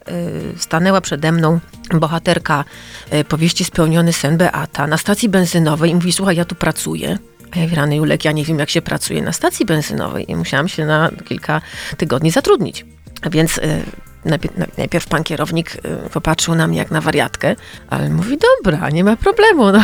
y, 0.55 0.59
stanęła 0.59 1.01
przede 1.01 1.31
mną 1.31 1.59
bohaterka 1.93 2.65
y, 3.13 3.23
powieści 3.23 3.65
Spełniony 3.65 4.13
sen 4.13 4.37
Beata 4.37 4.87
na 4.87 4.97
stacji 4.97 5.29
benzynowej 5.29 5.91
i 5.91 5.95
mówi, 5.95 6.11
słuchaj, 6.11 6.35
ja 6.35 6.45
tu 6.45 6.55
pracuję. 6.55 7.17
A 7.51 7.59
ja 7.59 7.75
rany 7.75 7.95
Julek, 7.95 8.25
ja 8.25 8.31
nie 8.31 8.45
wiem, 8.45 8.59
jak 8.59 8.69
się 8.69 8.81
pracuje 8.81 9.21
na 9.21 9.31
stacji 9.31 9.65
benzynowej 9.65 10.31
i 10.31 10.35
musiałam 10.35 10.67
się 10.67 10.85
na 10.85 11.11
kilka 11.25 11.61
tygodni 11.97 12.31
zatrudnić. 12.31 12.85
Więc 13.31 13.57
y, 13.57 13.61
najpierw, 14.77 15.07
pan 15.07 15.23
kierownik 15.23 15.75
y, 15.75 16.09
popatrzył 16.09 16.55
na 16.55 16.67
mnie 16.67 16.77
jak 16.77 16.91
na 16.91 17.01
wariatkę, 17.01 17.55
ale 17.89 18.09
mówi, 18.09 18.37
dobra, 18.37 18.89
nie 18.89 19.03
ma 19.03 19.15
problemu. 19.15 19.71
No, 19.71 19.79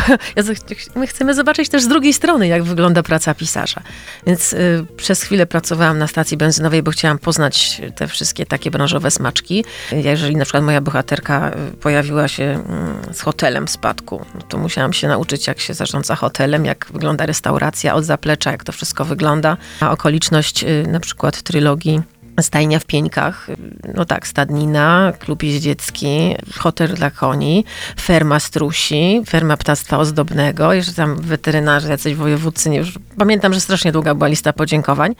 my 0.95 1.07
chcemy 1.07 1.33
zobaczyć 1.33 1.69
też 1.69 1.83
z 1.83 1.87
drugiej 1.87 2.13
strony, 2.13 2.47
jak 2.47 2.63
wygląda 2.63 3.03
praca 3.03 3.33
pisarza. 3.33 3.81
Więc 4.27 4.53
y, 4.53 4.85
przez 4.97 5.23
chwilę 5.23 5.45
pracowałam 5.45 5.97
na 5.97 6.07
stacji 6.07 6.37
benzynowej, 6.37 6.83
bo 6.83 6.91
chciałam 6.91 7.17
poznać 7.17 7.81
te 7.95 8.07
wszystkie 8.07 8.45
takie 8.45 8.71
branżowe 8.71 9.11
smaczki. 9.11 9.65
Jeżeli 9.91 10.35
na 10.35 10.45
przykład 10.45 10.63
moja 10.63 10.81
bohaterka 10.81 11.51
y, 11.73 11.77
pojawiła 11.77 12.27
się 12.27 12.43
mm, 12.43 13.13
z 13.13 13.21
hotelem 13.21 13.67
w 13.67 13.69
spadku, 13.69 14.25
no 14.35 14.41
to 14.41 14.57
musiałam 14.57 14.93
się 14.93 15.07
nauczyć, 15.07 15.47
jak 15.47 15.59
się 15.59 15.73
zarządza 15.73 16.15
hotelem, 16.15 16.65
jak 16.65 16.87
wygląda 16.93 17.25
restauracja 17.25 17.95
od 17.95 18.05
zaplecza, 18.05 18.51
jak 18.51 18.63
to 18.63 18.71
wszystko 18.71 19.05
wygląda. 19.05 19.57
A 19.79 19.91
okoliczność 19.91 20.63
y, 20.63 20.85
na 20.87 20.99
przykład 20.99 21.41
trylogii 21.41 22.01
Stajnia 22.41 22.79
w 22.79 22.85
Pieńkach, 22.85 23.47
no 23.95 24.05
tak, 24.05 24.27
stadnina, 24.27 25.13
klub 25.19 25.43
jeździecki, 25.43 26.35
hotel 26.57 26.93
dla 26.95 27.11
koni, 27.11 27.65
ferma 28.01 28.39
strusi, 28.39 29.21
ferma 29.27 29.57
ptactwa 29.57 29.97
ozdobnego, 29.97 30.73
jeszcze 30.73 30.93
tam 30.93 31.21
weterynarze, 31.21 31.89
jacyś 31.89 32.15
wojewódcy, 32.15 32.69
nie, 32.69 32.77
już 32.77 32.93
pamiętam, 33.17 33.53
że 33.53 33.61
strasznie 33.61 33.91
długa 33.91 34.15
była 34.15 34.27
lista 34.27 34.53
podziękowań, 34.53 35.15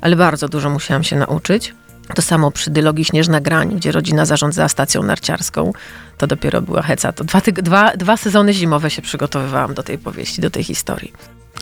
ale 0.00 0.16
bardzo 0.16 0.48
dużo 0.48 0.70
musiałam 0.70 1.04
się 1.04 1.16
nauczyć. 1.16 1.74
To 2.14 2.22
samo 2.22 2.50
przy 2.50 2.70
dylogii 2.70 3.04
Śnieżna 3.04 3.40
Grań, 3.40 3.76
gdzie 3.76 3.92
rodzina 3.92 4.26
zarządzała 4.26 4.68
stacją 4.68 5.02
narciarską. 5.02 5.72
To 6.18 6.26
dopiero 6.26 6.62
była 6.62 6.82
heca. 6.82 7.12
To 7.12 7.24
dwa, 7.24 7.40
dwa, 7.40 7.96
dwa 7.96 8.16
sezony 8.16 8.52
zimowe 8.52 8.90
się 8.90 9.02
przygotowywałam 9.02 9.74
do 9.74 9.82
tej 9.82 9.98
powieści, 9.98 10.40
do 10.40 10.50
tej 10.50 10.64
historii. 10.64 11.12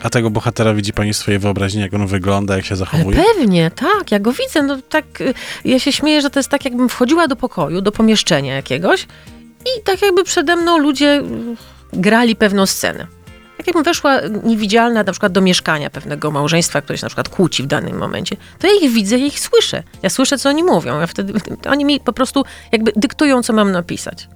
A 0.03 0.11
tego 0.11 0.31
bohatera 0.31 0.75
widzi 0.75 0.93
pani 0.93 1.13
w 1.13 1.17
swojej 1.17 1.41
wyobraźni, 1.41 1.81
jak 1.81 1.95
on 1.95 2.07
wygląda, 2.07 2.57
jak 2.57 2.65
się 2.65 2.71
Ale 2.71 2.77
zachowuje? 2.77 3.23
pewnie, 3.23 3.71
tak, 3.71 4.11
ja 4.13 4.19
go 4.19 4.33
widzę. 4.33 4.63
No 4.63 4.77
tak, 4.89 5.21
y, 5.21 5.35
ja 5.65 5.79
się 5.79 5.93
śmieję, 5.93 6.23
że 6.23 6.31
to 6.31 6.39
jest 6.39 6.49
tak, 6.49 6.65
jakbym 6.65 6.89
wchodziła 6.89 7.29
do 7.29 7.37
pokoju, 7.37 7.81
do 7.81 7.93
pomieszczenia 7.93 8.55
jakiegoś 8.55 9.07
i 9.61 9.83
tak 9.85 10.03
jakby 10.03 10.25
przede 10.25 10.57
mną 10.57 10.79
ludzie 10.79 11.21
y, 11.21 12.01
grali 12.01 12.37
pewną 12.37 12.67
scenę. 12.67 13.07
Tak 13.57 13.67
jakbym 13.67 13.85
weszła 13.85 14.21
niewidzialna 14.45 15.03
na 15.03 15.13
przykład 15.13 15.33
do 15.33 15.41
mieszkania 15.41 15.91
pewnego 15.91 16.31
małżeństwa, 16.31 16.83
które 16.83 16.99
się 16.99 17.05
na 17.05 17.09
przykład 17.09 17.29
kłóci 17.29 17.63
w 17.63 17.67
danym 17.67 17.99
momencie, 17.99 18.37
to 18.59 18.67
ja 18.67 18.73
ich 18.83 18.93
widzę, 18.93 19.19
ja 19.19 19.27
ich 19.27 19.41
słyszę. 19.41 19.83
Ja 20.03 20.11
słyszę, 20.11 20.39
co 20.39 20.49
oni 20.49 20.65
mówią. 20.65 21.01
Ja 21.01 21.07
wtedy, 21.07 21.33
oni 21.69 21.85
mi 21.85 22.01
po 22.01 22.13
prostu 22.13 22.45
jakby 22.73 22.93
dyktują, 22.97 23.43
co 23.43 23.53
mam 23.53 23.73
napisać. 23.73 24.29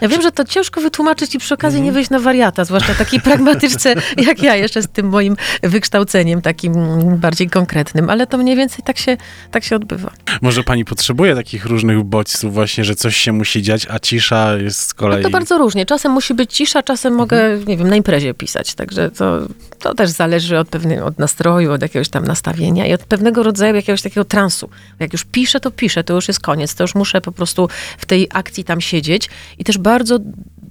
Ja 0.00 0.08
wiem, 0.08 0.22
że 0.22 0.32
to 0.32 0.44
ciężko 0.44 0.80
wytłumaczyć 0.80 1.34
i 1.34 1.38
przy 1.38 1.54
okazji 1.54 1.80
nie 1.82 1.92
wyjść 1.92 2.10
na 2.10 2.18
wariata, 2.18 2.64
zwłaszcza 2.64 2.94
takiej 2.94 3.20
pragmatyczce 3.20 3.94
jak 4.28 4.42
ja, 4.42 4.56
jeszcze 4.56 4.82
z 4.82 4.88
tym 4.88 5.08
moim 5.08 5.36
wykształceniem 5.62 6.42
takim 6.42 6.74
bardziej 7.16 7.50
konkretnym, 7.50 8.10
ale 8.10 8.26
to 8.26 8.38
mniej 8.38 8.56
więcej 8.56 8.84
tak 8.84 8.98
się, 8.98 9.16
tak 9.50 9.64
się 9.64 9.76
odbywa. 9.76 10.10
Może 10.42 10.62
pani 10.62 10.84
potrzebuje 10.84 11.34
takich 11.34 11.66
różnych 11.66 12.02
bodźców 12.02 12.54
właśnie, 12.54 12.84
że 12.84 12.94
coś 12.94 13.16
się 13.16 13.32
musi 13.32 13.62
dziać, 13.62 13.86
a 13.90 13.98
cisza 13.98 14.56
jest 14.56 14.80
z 14.80 14.88
No 14.88 14.98
kolei... 14.98 15.22
to 15.22 15.30
bardzo 15.30 15.58
różnie. 15.58 15.86
Czasem 15.86 16.12
musi 16.12 16.34
być 16.34 16.52
cisza, 16.52 16.82
czasem 16.82 17.14
mogę, 17.14 17.58
nie 17.66 17.76
wiem, 17.76 17.88
na 17.88 17.96
imprezie 17.96 18.34
pisać. 18.34 18.74
Także 18.74 19.10
to, 19.10 19.48
to 19.78 19.94
też 19.94 20.10
zależy 20.10 20.58
od, 20.58 20.68
pewnej, 20.68 21.00
od 21.00 21.18
nastroju, 21.18 21.72
od 21.72 21.82
jakiegoś 21.82 22.08
tam 22.08 22.24
nastawienia 22.24 22.86
i 22.86 22.92
od 22.92 23.04
pewnego 23.04 23.42
rodzaju 23.42 23.74
jakiegoś 23.74 24.02
takiego 24.02 24.24
transu. 24.24 24.70
Jak 24.98 25.12
już 25.12 25.24
piszę, 25.24 25.60
to 25.60 25.70
piszę, 25.70 26.04
to 26.04 26.14
już 26.14 26.28
jest 26.28 26.40
koniec. 26.40 26.74
To 26.74 26.84
już 26.84 26.94
muszę 26.94 27.20
po 27.20 27.32
prostu 27.32 27.68
w 27.98 28.06
tej 28.06 28.28
akcji 28.32 28.64
tam 28.64 28.80
siedzieć. 28.80 29.30
I 29.58 29.64
też 29.66 29.78
bardzo 29.78 30.18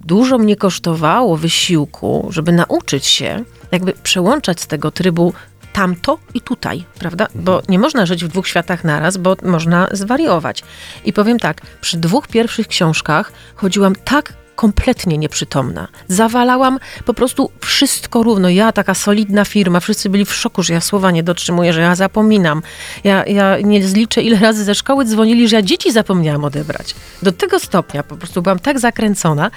dużo 0.06 0.38
mnie 0.38 0.56
kosztowało 0.56 1.36
wysiłku, 1.36 2.28
żeby 2.30 2.52
nauczyć 2.52 3.06
się 3.06 3.44
jakby 3.72 3.92
przełączać 3.92 4.60
z 4.60 4.66
tego 4.66 4.90
trybu 4.90 5.32
tamto 5.72 6.18
i 6.34 6.40
tutaj, 6.40 6.84
prawda? 6.98 7.26
Bo 7.34 7.62
nie 7.68 7.78
można 7.78 8.06
żyć 8.06 8.24
w 8.24 8.28
dwóch 8.28 8.48
światach 8.48 8.84
naraz, 8.84 9.16
bo 9.16 9.36
można 9.42 9.88
zwariować. 9.92 10.64
I 11.04 11.12
powiem 11.12 11.38
tak, 11.38 11.60
przy 11.80 11.96
dwóch 11.96 12.28
pierwszych 12.28 12.68
książkach 12.68 13.32
chodziłam 13.54 13.94
tak 14.04 14.32
kompletnie 14.56 15.18
nieprzytomna. 15.18 15.88
Zawalałam 16.08 16.78
po 17.04 17.14
prostu 17.14 17.50
wszystko 17.60 18.22
równo. 18.22 18.48
Ja, 18.48 18.72
taka 18.72 18.94
solidna 18.94 19.44
firma, 19.44 19.80
wszyscy 19.80 20.10
byli 20.10 20.24
w 20.24 20.34
szoku, 20.34 20.62
że 20.62 20.74
ja 20.74 20.80
słowa 20.80 21.10
nie 21.10 21.22
dotrzymuję, 21.22 21.72
że 21.72 21.80
ja 21.80 21.94
zapominam. 21.94 22.62
Ja, 23.04 23.24
ja 23.24 23.60
nie 23.60 23.88
zliczę, 23.88 24.22
ile 24.22 24.38
razy 24.38 24.64
ze 24.64 24.74
szkoły 24.74 25.04
dzwonili, 25.04 25.48
że 25.48 25.56
ja 25.56 25.62
dzieci 25.62 25.92
zapomniałam 25.92 26.44
odebrać. 26.44 26.94
Do 27.22 27.32
tego 27.32 27.60
stopnia 27.60 28.02
po 28.02 28.16
prostu 28.16 28.42
byłam 28.42 28.58
tak 28.58 28.78
zakręcona, 28.78 29.50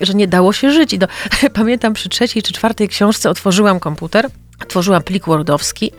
że 0.00 0.14
nie 0.14 0.28
dało 0.28 0.52
się 0.52 0.70
żyć. 0.70 0.92
I 0.92 0.98
do, 0.98 1.06
pamiętam 1.54 1.94
przy 1.94 2.08
trzeciej 2.08 2.42
czy 2.42 2.52
czwartej 2.52 2.88
książce 2.88 3.30
otworzyłam 3.30 3.80
komputer, 3.80 4.30
Tworzyłam 4.68 5.02
plik 5.02 5.24
wordowski, 5.26 5.92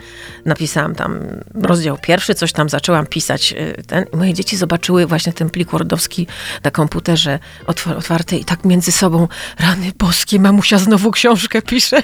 napisałam 0.45 0.95
tam 0.95 1.19
rozdział 1.61 1.97
pierwszy, 2.01 2.35
coś 2.35 2.51
tam 2.51 2.69
zaczęłam 2.69 3.05
pisać. 3.07 3.53
y, 3.53 3.83
Ten, 3.87 4.05
moje 4.13 4.33
dzieci 4.33 4.57
zobaczyły 4.57 5.05
właśnie 5.05 5.33
ten 5.33 5.49
plik 5.49 5.69
wordowski 5.71 6.27
na 6.63 6.71
komputerze 6.71 7.39
otwar- 7.67 7.97
otwarty 7.97 8.37
i 8.37 8.45
tak 8.45 8.65
między 8.65 8.91
sobą, 8.91 9.27
rany 9.59 9.91
boskie, 9.99 10.39
mamusia 10.39 10.77
znowu 10.77 11.11
książkę 11.11 11.61
pisze. 11.61 12.03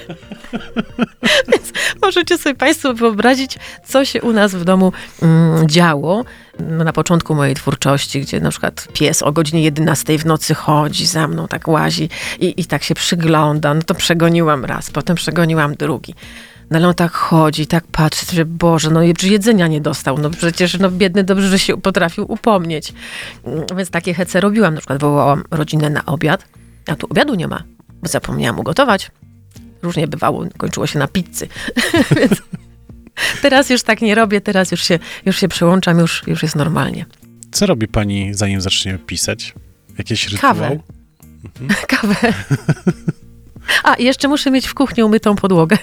Więc 1.52 1.72
możecie 2.02 2.38
sobie 2.38 2.54
Państwo 2.54 2.94
wyobrazić, 2.94 3.58
co 3.88 4.04
się 4.04 4.22
u 4.22 4.32
nas 4.32 4.54
w 4.54 4.64
domu 4.64 4.92
mm, 5.22 5.68
działo 5.68 6.24
na 6.58 6.92
początku 6.92 7.34
mojej 7.34 7.54
twórczości, 7.54 8.20
gdzie 8.20 8.40
na 8.40 8.50
przykład 8.50 8.88
pies 8.92 9.22
o 9.22 9.32
godzinie 9.32 9.62
11 9.62 10.18
w 10.18 10.26
nocy 10.26 10.54
chodzi 10.54 11.06
za 11.06 11.28
mną, 11.28 11.48
tak 11.48 11.68
łazi 11.68 12.08
i, 12.40 12.60
i 12.60 12.64
tak 12.64 12.82
się 12.82 12.94
przygląda. 12.94 13.74
No 13.74 13.82
to 13.82 13.94
przegoniłam 13.94 14.64
raz, 14.64 14.90
potem 14.90 15.16
przegoniłam 15.16 15.74
drugi. 15.74 16.14
No 16.72 16.78
ale 16.78 16.88
on 16.88 16.94
tak 16.94 17.12
chodzi, 17.12 17.66
tak 17.66 17.84
patrzy, 17.86 18.26
że 18.36 18.44
Boże, 18.44 18.90
no 18.90 19.02
jedzenia 19.02 19.66
nie 19.66 19.80
dostał. 19.80 20.18
No 20.18 20.30
przecież 20.30 20.78
no 20.78 20.90
biedny 20.90 21.24
dobrze, 21.24 21.48
że 21.48 21.58
się 21.58 21.80
potrafił 21.80 22.32
upomnieć. 22.32 22.92
Mm, 23.44 23.64
Więc 23.76 23.90
takie 23.90 24.14
hece 24.14 24.40
robiłam. 24.40 24.74
Na 24.74 24.80
przykład 24.80 25.00
wołałam 25.00 25.44
rodzinę 25.50 25.90
na 25.90 26.06
obiad, 26.06 26.44
a 26.86 26.96
tu 26.96 27.06
obiadu 27.10 27.34
nie 27.34 27.48
ma, 27.48 27.62
bo 28.02 28.08
zapomniałam 28.08 28.60
ugotować. 28.60 29.10
Różnie 29.82 30.08
bywało, 30.08 30.44
kończyło 30.58 30.86
się 30.86 30.98
na 30.98 31.08
pizzy. 31.08 31.48
Więc 32.20 32.42
teraz 33.42 33.70
już 33.70 33.82
tak 33.82 34.02
nie 34.02 34.14
robię, 34.14 34.40
teraz 34.40 34.70
już 34.70 34.84
się, 34.84 34.98
już 35.26 35.36
się 35.36 35.48
przełączam, 35.48 35.98
już, 35.98 36.22
już 36.26 36.42
jest 36.42 36.56
normalnie. 36.56 37.06
Co 37.52 37.66
robi 37.66 37.88
pani, 37.88 38.34
zanim 38.34 38.60
zacznie 38.60 38.98
pisać? 39.06 39.54
Jakiś 39.98 40.28
rytuał? 40.28 40.54
Kawę. 40.54 40.78
Kawę. 41.98 42.16
A, 43.84 43.96
jeszcze 43.98 44.28
muszę 44.28 44.50
mieć 44.50 44.66
w 44.66 44.74
kuchni 44.74 45.02
umytą 45.02 45.36
podłogę. 45.36 45.78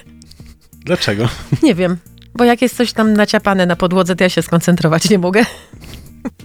Dlaczego? 0.85 1.29
Nie 1.63 1.75
wiem, 1.75 1.97
bo 2.35 2.43
jak 2.43 2.61
jest 2.61 2.75
coś 2.75 2.93
tam 2.93 3.13
naciapane 3.13 3.65
na 3.65 3.75
podłodze, 3.75 4.15
to 4.15 4.23
ja 4.23 4.29
się 4.29 4.41
skoncentrować 4.41 5.09
nie 5.09 5.19
mogę. 5.19 5.45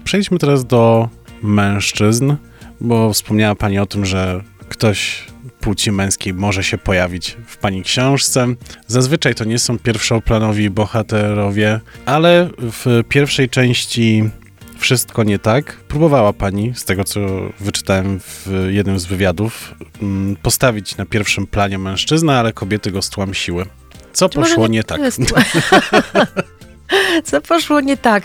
Przejdźmy 0.04 0.38
teraz 0.38 0.64
do 0.64 1.08
mężczyzn, 1.42 2.34
bo 2.80 3.12
wspomniała 3.12 3.54
Pani 3.54 3.78
o 3.78 3.86
tym, 3.86 4.06
że 4.06 4.42
ktoś 4.68 5.24
płci 5.60 5.92
męskiej 5.92 6.34
może 6.34 6.64
się 6.64 6.78
pojawić 6.78 7.36
w 7.46 7.56
Pani 7.56 7.82
książce. 7.82 8.46
Zazwyczaj 8.86 9.34
to 9.34 9.44
nie 9.44 9.58
są 9.58 9.78
pierwszoplanowi 9.78 10.70
bohaterowie, 10.70 11.80
ale 12.06 12.50
w 12.58 13.02
pierwszej 13.08 13.48
części 13.48 14.30
wszystko 14.78 15.24
nie 15.24 15.38
tak. 15.38 15.76
Próbowała 15.88 16.32
pani, 16.32 16.72
z 16.74 16.84
tego 16.84 17.04
co 17.04 17.20
wyczytałem 17.60 18.20
w 18.20 18.48
jednym 18.68 18.98
z 18.98 19.06
wywiadów, 19.06 19.74
mm, 20.02 20.36
postawić 20.36 20.96
na 20.96 21.06
pierwszym 21.06 21.46
planie 21.46 21.78
mężczyznę, 21.78 22.38
ale 22.38 22.52
kobiety 22.52 22.90
go 22.90 23.02
stłamsiły. 23.02 23.66
Co 24.14 24.28
Czy 24.28 24.38
poszło 24.38 24.66
nie 24.66 24.84
tak? 24.84 25.00
jest- 25.08 25.20
Co 27.24 27.40
poszło 27.40 27.80
nie 27.80 27.96
tak? 27.96 28.22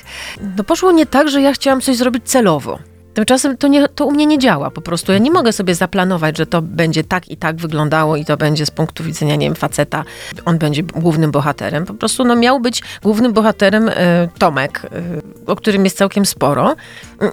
No 0.57 0.63
poszło 0.63 0.91
nie 0.91 1.05
tak, 1.05 1.29
że 1.29 1.41
ja 1.41 1.53
chciałam 1.53 1.81
coś 1.81 1.97
zrobić 1.97 2.23
celowo. 2.25 2.79
Tymczasem 3.13 3.57
to, 3.57 3.67
nie, 3.67 3.87
to 3.87 4.05
u 4.05 4.11
mnie 4.11 4.25
nie 4.25 4.39
działa 4.39 4.71
po 4.71 4.81
prostu. 4.81 5.11
Ja 5.11 5.17
nie 5.17 5.31
mogę 5.31 5.53
sobie 5.53 5.75
zaplanować, 5.75 6.37
że 6.37 6.45
to 6.45 6.61
będzie 6.61 7.03
tak 7.03 7.29
i 7.29 7.37
tak 7.37 7.55
wyglądało 7.55 8.15
i 8.15 8.25
to 8.25 8.37
będzie 8.37 8.65
z 8.65 8.71
punktu 8.71 9.03
widzenia, 9.03 9.35
nie 9.35 9.45
wiem, 9.45 9.55
faceta, 9.55 10.03
on 10.45 10.57
będzie 10.57 10.83
głównym 10.83 11.31
bohaterem. 11.31 11.85
Po 11.85 11.93
prostu 11.93 12.25
no, 12.25 12.35
miał 12.35 12.59
być 12.59 12.81
głównym 13.03 13.33
bohaterem 13.33 13.89
e, 13.89 14.29
Tomek, 14.37 14.81
e, 14.85 15.51
o 15.51 15.55
którym 15.55 15.83
jest 15.83 15.97
całkiem 15.97 16.25
sporo. 16.25 16.75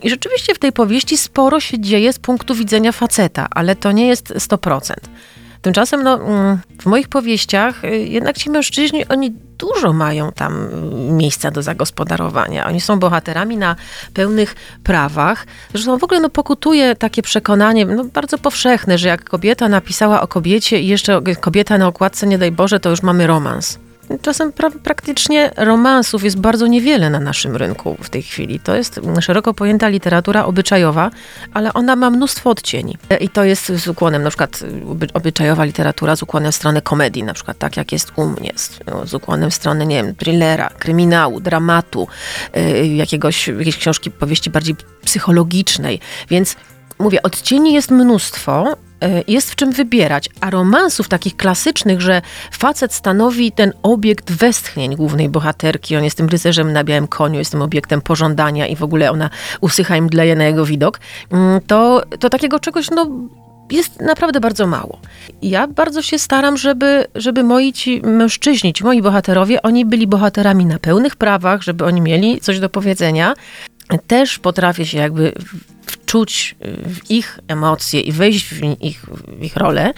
I 0.02 0.10
rzeczywiście 0.10 0.54
w 0.54 0.58
tej 0.58 0.72
powieści 0.72 1.16
sporo 1.16 1.60
się 1.60 1.80
dzieje 1.80 2.12
z 2.12 2.18
punktu 2.18 2.54
widzenia 2.54 2.92
faceta, 2.92 3.46
ale 3.50 3.76
to 3.76 3.92
nie 3.92 4.06
jest 4.06 4.34
100%. 4.34 4.94
Tymczasem 5.66 6.02
no, 6.02 6.14
mm, 6.14 6.58
w 6.80 6.86
moich 6.86 7.08
powieściach 7.08 7.84
y, 7.84 7.98
jednak 7.98 8.36
ci 8.36 8.50
mężczyźni, 8.50 9.08
oni 9.08 9.30
dużo 9.58 9.92
mają 9.92 10.32
tam 10.32 10.68
y, 11.08 11.12
miejsca 11.12 11.50
do 11.50 11.62
zagospodarowania. 11.62 12.66
Oni 12.66 12.80
są 12.80 12.98
bohaterami 12.98 13.56
na 13.56 13.76
pełnych 14.14 14.54
prawach. 14.84 15.46
Zresztą 15.72 15.98
w 15.98 16.04
ogóle 16.04 16.20
no, 16.20 16.30
pokutuje 16.30 16.96
takie 16.96 17.22
przekonanie 17.22 17.86
no, 17.86 18.04
bardzo 18.04 18.38
powszechne, 18.38 18.98
że 18.98 19.08
jak 19.08 19.24
kobieta 19.24 19.68
napisała 19.68 20.22
o 20.22 20.28
kobiecie 20.28 20.80
i 20.80 20.86
jeszcze 20.86 21.22
kobieta 21.40 21.78
na 21.78 21.86
okładce, 21.86 22.26
nie 22.26 22.38
daj 22.38 22.52
Boże, 22.52 22.80
to 22.80 22.90
już 22.90 23.02
mamy 23.02 23.26
romans. 23.26 23.78
Czasem 24.22 24.52
pra 24.52 24.70
praktycznie 24.70 25.50
romansów 25.56 26.24
jest 26.24 26.38
bardzo 26.38 26.66
niewiele 26.66 27.10
na 27.10 27.20
naszym 27.20 27.56
rynku 27.56 27.96
w 28.00 28.10
tej 28.10 28.22
chwili. 28.22 28.60
To 28.60 28.76
jest 28.76 29.00
szeroko 29.20 29.54
pojęta 29.54 29.88
literatura 29.88 30.44
obyczajowa, 30.44 31.10
ale 31.54 31.72
ona 31.72 31.96
ma 31.96 32.10
mnóstwo 32.10 32.50
odcieni. 32.50 32.96
I 33.20 33.28
to 33.28 33.44
jest 33.44 33.72
z 33.72 33.88
ukłonem, 33.88 34.22
na 34.22 34.30
przykład 34.30 34.62
oby- 34.90 35.12
obyczajowa 35.14 35.64
literatura 35.64 36.16
z 36.16 36.22
ukłonem 36.22 36.52
w 36.52 36.54
stronę 36.54 36.82
komedii, 36.82 37.22
na 37.22 37.34
przykład 37.34 37.58
tak 37.58 37.76
jak 37.76 37.92
jest 37.92 38.12
u 38.16 38.26
mnie, 38.26 38.52
z, 38.56 38.70
no, 38.86 39.06
z 39.06 39.14
ukłonem 39.14 39.50
w 39.50 39.54
stronę, 39.54 39.86
nie 39.86 40.02
wiem, 40.02 40.14
thrillera, 40.14 40.70
kryminału, 40.78 41.40
dramatu, 41.40 42.08
y, 42.56 42.86
jakiegoś, 42.86 43.48
jakiejś 43.48 43.76
książki, 43.76 44.10
powieści 44.10 44.50
bardziej 44.50 44.76
psychologicznej. 45.04 46.00
Więc 46.30 46.56
mówię, 46.98 47.22
odcieni 47.22 47.72
jest 47.72 47.90
mnóstwo, 47.90 48.72
e, 48.72 48.85
jest 49.28 49.50
w 49.50 49.56
czym 49.56 49.72
wybierać, 49.72 50.28
a 50.40 50.50
romansów 50.50 51.08
takich 51.08 51.36
klasycznych, 51.36 52.00
że 52.00 52.22
facet 52.52 52.92
stanowi 52.92 53.52
ten 53.52 53.72
obiekt 53.82 54.32
westchnień 54.32 54.96
głównej 54.96 55.28
bohaterki, 55.28 55.96
on 55.96 56.04
jest 56.04 56.16
tym 56.16 56.28
rycerzem 56.28 56.72
na 56.72 56.84
białym 56.84 57.08
koniu, 57.08 57.38
jest 57.38 57.50
tym 57.50 57.62
obiektem 57.62 58.00
pożądania 58.00 58.66
i 58.66 58.76
w 58.76 58.82
ogóle 58.82 59.10
ona 59.10 59.30
usycha 59.60 59.96
i 59.96 60.02
mdleje 60.02 60.36
na 60.36 60.44
jego 60.44 60.66
widok, 60.66 61.00
mm, 61.30 61.60
to, 61.66 62.02
to 62.18 62.30
takiego 62.30 62.58
czegoś, 62.58 62.90
no 62.90 63.06
jest 63.70 64.00
naprawdę 64.00 64.40
bardzo 64.40 64.66
mało. 64.66 64.98
Ja 65.42 65.66
bardzo 65.66 66.02
się 66.02 66.18
staram, 66.18 66.56
żeby, 66.56 67.04
żeby 67.14 67.42
moi 67.42 67.72
ci 67.72 68.02
mężczyźni, 68.04 68.72
ci 68.72 68.84
moi 68.84 69.02
bohaterowie, 69.02 69.62
oni 69.62 69.84
byli 69.84 70.06
bohaterami 70.06 70.66
na 70.66 70.78
pełnych 70.78 71.16
prawach, 71.16 71.62
żeby 71.62 71.84
oni 71.84 72.00
mieli 72.00 72.40
coś 72.40 72.60
do 72.60 72.68
powiedzenia. 72.68 73.34
Też 74.06 74.38
potrafię 74.38 74.86
się 74.86 74.98
jakby 74.98 75.32
wczuć 75.86 76.54
w 76.86 77.10
ich 77.10 77.38
emocje 77.48 78.00
i 78.00 78.12
wejść 78.12 78.44
w 78.54 78.62
ich, 78.80 79.04
w 79.38 79.42
ich 79.42 79.56
rolę. 79.56 79.92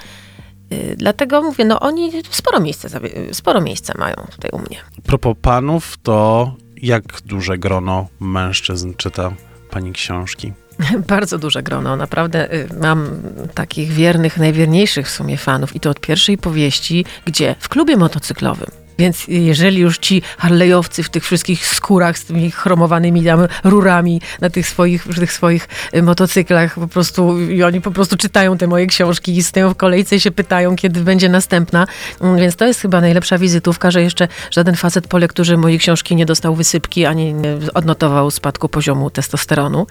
Y, 0.72 0.94
Dlatego 0.98 1.42
mówię, 1.42 1.64
no 1.64 1.80
oni 1.80 2.12
sporo 2.30 2.60
miejsca, 2.60 2.88
sporo 3.32 3.60
miejsca 3.60 3.94
mają 3.98 4.14
tutaj 4.30 4.50
u 4.52 4.58
mnie. 4.58 4.76
Propos 5.06 5.36
panów, 5.42 5.96
to 6.02 6.54
jak 6.76 7.02
duże 7.24 7.58
grono 7.58 8.08
mężczyzn 8.20 8.94
czyta 8.94 9.32
pani 9.70 9.92
książki? 9.92 10.52
Bardzo 11.08 11.38
duże 11.38 11.62
grono, 11.62 11.96
naprawdę 11.96 12.54
y, 12.54 12.68
mam 12.80 13.08
takich 13.54 13.92
wiernych, 13.92 14.36
najwierniejszych 14.36 15.06
w 15.06 15.10
sumie 15.10 15.36
fanów 15.36 15.76
i 15.76 15.80
to 15.80 15.90
od 15.90 16.00
pierwszej 16.00 16.38
powieści, 16.38 17.04
gdzie 17.24 17.54
w 17.58 17.68
klubie 17.68 17.96
motocyklowym. 17.96 18.70
Więc 18.98 19.24
jeżeli 19.28 19.80
już 19.80 19.98
ci 19.98 20.22
harlejowcy 20.38 21.02
w 21.02 21.10
tych 21.10 21.24
wszystkich 21.24 21.66
skórach 21.66 22.18
z 22.18 22.24
tymi 22.24 22.50
chromowanymi 22.50 23.24
tam 23.24 23.46
rurami 23.64 24.20
na 24.40 24.50
tych 24.50 24.68
swoich, 24.68 25.06
tych 25.16 25.32
swoich 25.32 25.68
y, 25.94 26.02
motocyklach 26.02 26.74
po 26.74 26.88
prostu 26.88 27.40
i 27.40 27.62
oni 27.62 27.80
po 27.80 27.90
prostu 27.90 28.16
czytają 28.16 28.58
te 28.58 28.66
moje 28.66 28.86
książki 28.86 29.36
i 29.36 29.42
stoją 29.42 29.70
w 29.70 29.76
kolejce 29.76 30.16
i 30.16 30.20
się 30.20 30.30
pytają, 30.30 30.76
kiedy 30.76 31.00
będzie 31.00 31.28
następna. 31.28 31.86
Mm, 32.20 32.36
Więc 32.36 32.56
to 32.56 32.66
jest 32.66 32.80
chyba 32.80 33.00
najlepsza 33.00 33.38
wizytówka, 33.38 33.90
że 33.90 34.02
jeszcze 34.02 34.28
żaden 34.50 34.76
facet 34.76 35.08
po 35.08 35.18
lekturze 35.18 35.56
mojej 35.56 35.78
książki 35.78 36.16
nie 36.16 36.26
dostał 36.26 36.54
wysypki 36.54 37.06
ani 37.06 37.34
nie 37.34 37.58
odnotował 37.74 38.30
spadku 38.30 38.68
poziomu 38.68 39.10
testosteronu. 39.10 39.86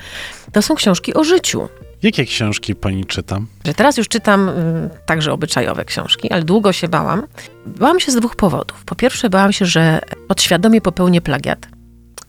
To 0.51 0.61
są 0.61 0.75
książki 0.75 1.13
o 1.13 1.23
życiu. 1.23 1.69
Jakie 2.03 2.25
książki 2.25 2.75
pani 2.75 3.05
czyta? 3.05 3.39
Teraz 3.75 3.97
już 3.97 4.07
czytam 4.07 4.49
y, 4.49 4.53
także 5.05 5.33
obyczajowe 5.33 5.85
książki, 5.85 6.31
ale 6.31 6.43
długo 6.43 6.73
się 6.73 6.87
bałam. 6.87 7.23
Bałam 7.65 7.99
się 7.99 8.11
z 8.11 8.15
dwóch 8.15 8.35
powodów. 8.35 8.85
Po 8.85 8.95
pierwsze, 8.95 9.29
bałam 9.29 9.53
się, 9.53 9.65
że 9.65 10.01
podświadomie 10.27 10.81
popełnię 10.81 11.21
plagiat. 11.21 11.67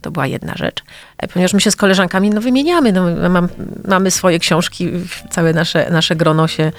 To 0.01 0.11
była 0.11 0.27
jedna 0.27 0.55
rzecz. 0.57 0.83
E, 1.19 1.29
Ponieważ 1.29 1.55
my 1.55 1.61
się 1.61 1.71
z 1.71 1.77
koleżankami 1.77 2.31
no, 2.31 2.41
wymieniamy. 2.41 2.93
No, 2.93 3.31
mam, 3.31 3.49
mamy 3.89 4.11
swoje 4.11 4.39
książki, 4.39 4.91
całe 5.31 5.53
nasze, 5.53 5.91
nasze 5.91 6.17
grono 6.17 6.49
się 6.49 6.63
e, 6.63 6.73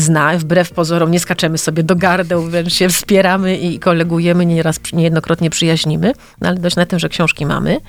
zna. 0.00 0.38
Wbrew 0.38 0.70
pozorom 0.72 1.10
nie 1.10 1.20
skaczemy 1.20 1.58
sobie 1.58 1.82
do 1.82 1.96
gardeł, 1.96 2.42
wręcz 2.42 2.74
się 2.74 2.88
wspieramy 2.88 3.56
i 3.56 3.78
kolegujemy, 3.78 4.46
nieraz, 4.46 4.80
niejednokrotnie 4.92 5.50
przyjaźnimy. 5.50 6.12
No, 6.40 6.48
ale 6.48 6.58
dość 6.58 6.76
na 6.76 6.86
tym, 6.86 6.98
że 6.98 7.08
książki 7.08 7.46
mamy. 7.46 7.80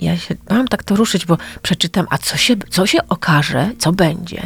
Ja 0.00 0.16
się 0.16 0.34
bałam 0.48 0.68
tak 0.68 0.82
to 0.82 0.96
ruszyć, 0.96 1.26
bo 1.26 1.38
przeczytam, 1.62 2.06
a 2.10 2.18
co 2.18 2.36
się, 2.36 2.54
co 2.70 2.86
się 2.86 2.98
okaże, 3.08 3.70
co 3.78 3.92
będzie, 3.92 4.42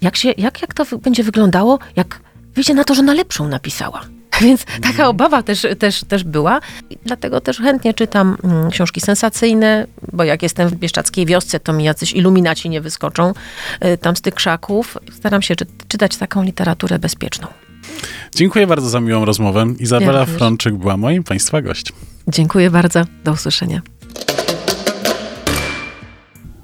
jak, 0.00 0.16
się, 0.16 0.34
jak, 0.38 0.62
jak 0.62 0.74
to 0.74 0.98
będzie 0.98 1.22
wyglądało, 1.24 1.78
jak 1.96 2.20
wyjdzie 2.54 2.74
na 2.74 2.84
to, 2.84 2.94
że 2.94 3.02
na 3.02 3.14
lepszą 3.14 3.48
napisała. 3.48 4.00
Więc 4.40 4.64
taka 4.82 5.08
obawa 5.08 5.42
też, 5.42 5.66
też, 5.78 6.04
też 6.04 6.24
była. 6.24 6.60
I 6.90 6.98
dlatego 7.04 7.40
też 7.40 7.58
chętnie 7.58 7.94
czytam 7.94 8.36
mm, 8.44 8.70
książki 8.70 9.00
sensacyjne, 9.00 9.86
bo 10.12 10.24
jak 10.24 10.42
jestem 10.42 10.68
w 10.68 10.74
Bieszczackiej 10.74 11.26
wiosce, 11.26 11.60
to 11.60 11.72
mi 11.72 11.84
jacyś 11.84 12.12
iluminaci 12.12 12.70
nie 12.70 12.80
wyskoczą 12.80 13.32
y, 13.84 13.98
tam 13.98 14.16
z 14.16 14.20
tych 14.20 14.34
krzaków. 14.34 14.98
Staram 15.12 15.42
się 15.42 15.56
czy, 15.56 15.66
czytać 15.88 16.16
taką 16.16 16.42
literaturę 16.42 16.98
bezpieczną. 16.98 17.46
Dziękuję 18.34 18.66
bardzo 18.66 18.88
za 18.88 19.00
miłą 19.00 19.24
rozmowę. 19.24 19.66
Izabela 19.78 20.20
Ja. 20.20 20.26
Frączyk 20.26 20.74
była 20.74 20.96
moim 20.96 21.24
państwa 21.24 21.62
gościem. 21.62 21.96
Dziękuję 22.28 22.70
bardzo. 22.70 23.04
Do 23.24 23.32
usłyszenia. 23.32 23.82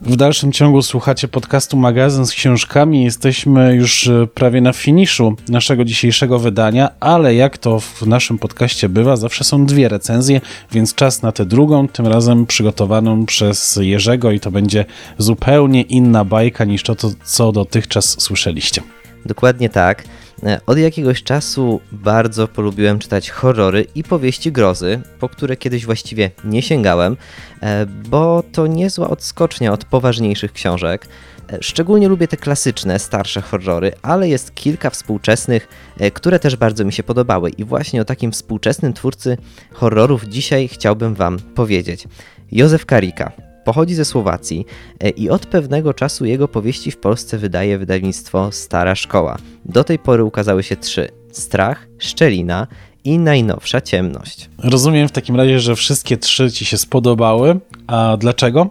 W 0.06 0.16
dalszym 0.16 0.52
ciągu 0.52 0.82
słuchacie 0.82 1.28
podcastu 1.28 1.76
Magazyn 1.76 2.26
z 2.26 2.32
książkami. 2.32 3.04
Jesteśmy 3.04 3.74
już 3.74 4.08
e, 4.08 4.26
prawie 4.26 4.60
na 4.60 4.72
finiszu 4.72 5.36
naszego 5.48 5.84
dzisiejszego 5.84 6.38
wydania, 6.38 6.90
ale 7.00 7.34
jak 7.34 7.58
to 7.58 7.80
w 7.80 8.06
naszym 8.06 8.38
podcaście 8.38 8.88
bywa, 8.88 9.16
zawsze 9.16 9.44
są 9.44 9.66
dwie 9.66 9.88
recenzje, 9.88 10.40
więc 10.72 10.94
czas 10.94 11.22
na 11.22 11.32
tę 11.32 11.46
drugą, 11.46 11.88
tym 11.88 12.06
razem 12.06 12.46
przygotowaną 12.46 13.26
przez 13.26 13.78
Jerzego 13.82 14.30
i 14.30 14.40
to 14.40 14.50
będzie 14.50 14.84
zupełnie 15.18 15.82
inna 15.82 16.24
bajka 16.24 16.64
niż 16.64 16.82
to, 16.82 16.94
to 16.94 17.10
co 17.24 17.52
dotychczas 17.52 18.16
słyszeliście. 18.22 18.82
Dokładnie 19.26 19.68
tak. 19.68 20.04
E, 20.42 20.60
Od 20.66 20.78
jakiegoś 20.78 21.22
czasu 21.22 21.80
bardzo 21.92 22.48
polubiłem 22.48 22.98
czytać 22.98 23.30
horrory 23.30 23.86
i 23.94 24.02
powieści 24.02 24.52
grozy, 24.52 25.00
po 25.20 25.28
które 25.28 25.56
kiedyś 25.56 25.86
właściwie 25.86 26.30
nie 26.44 26.62
sięgałem, 26.62 27.16
e, 27.62 27.86
bo 27.86 28.42
to 28.52 28.66
niezła 28.66 29.10
odskocznia 29.10 29.72
od 29.72 29.84
poważniejszych 29.84 30.52
książek. 30.52 31.06
E, 31.52 31.58
Szczególnie 31.60 32.08
lubię 32.08 32.28
te 32.28 32.36
klasyczne, 32.36 32.98
starsze 32.98 33.40
horrory, 33.40 33.92
ale 34.02 34.28
jest 34.28 34.54
kilka 34.54 34.90
współczesnych, 34.90 35.68
które 36.14 36.38
też 36.38 36.56
bardzo 36.56 36.84
mi 36.84 36.92
się 36.92 37.02
podobały. 37.02 37.50
I 37.50 37.64
właśnie 37.64 38.00
o 38.00 38.04
takim 38.04 38.32
współczesnym 38.32 38.92
twórcy 38.92 39.36
horrorów 39.72 40.24
dzisiaj 40.24 40.68
chciałbym 40.68 41.14
Wam 41.14 41.38
powiedzieć. 41.38 42.08
Józef 42.52 42.86
Karika. 42.86 43.53
Pochodzi 43.64 43.94
ze 43.94 44.04
Słowacji 44.04 44.66
e, 45.00 45.10
i 45.10 45.30
od 45.30 45.46
pewnego 45.46 45.94
czasu 45.94 46.24
jego 46.24 46.48
powieści 46.48 46.90
w 46.90 46.96
Polsce 46.96 47.38
wydaje 47.38 47.78
wydawnictwo 47.78 48.52
Stara 48.52 48.94
Szkoła. 48.94 49.38
Do 49.64 49.84
tej 49.84 49.98
pory 49.98 50.24
ukazały 50.24 50.62
się 50.62 50.76
trzy: 50.76 51.08
Strach, 51.32 51.86
Szczelina 51.98 52.66
i 53.04 53.18
najnowsza 53.18 53.80
Ciemność. 53.80 54.50
Rozumiem 54.58 55.08
w 55.08 55.12
takim 55.12 55.36
razie, 55.36 55.60
że 55.60 55.76
wszystkie 55.76 56.16
trzy 56.16 56.52
ci 56.52 56.64
się 56.64 56.78
spodobały. 56.78 57.60
A 57.86 58.16
dlaczego? 58.16 58.68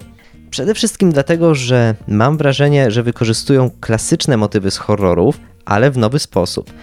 Przede 0.50 0.74
wszystkim 0.74 1.12
dlatego, 1.12 1.56
że 1.56 1.96
mam 2.08 2.38
wrażenie, 2.38 2.92
że 2.92 3.04
wykorzystują 3.04 3.72
klasyczne 3.80 4.38
motywy 4.38 4.72
z 4.72 4.78
horrorów, 4.78 5.40
ale 5.66 5.92
w 5.92 5.98
nowy 5.98 6.20
sposób. 6.20 6.74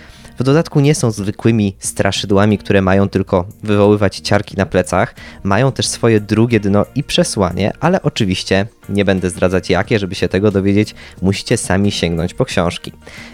W 0.40 0.42
dodatku 0.42 0.80
nie 0.80 0.94
są 0.94 1.10
zwykłymi 1.10 1.76
straszydłami, 1.78 2.58
które 2.58 2.82
mają 2.82 3.08
tylko 3.08 3.44
wywoływać 3.62 4.18
ciarki 4.18 4.56
na 4.56 4.66
plecach, 4.66 5.14
mają 5.42 5.72
też 5.72 5.86
swoje 5.86 6.20
drugie 6.20 6.60
dno 6.60 6.86
i 6.94 7.04
przesłanie, 7.04 7.72
ale 7.80 8.02
oczywiście 8.02 8.66
Nie 8.90 9.04
będę 9.04 9.30
zdradzać 9.30 9.70
jakie, 9.70 9.98
żeby 9.98 10.14
się 10.14 10.28
tego 10.28 10.50
dowiedzieć, 10.50 10.94
musicie 11.22 11.56
sami 11.56 11.92
sięgnąć 11.92 12.34
po 12.34 12.44
książki. 12.44 12.92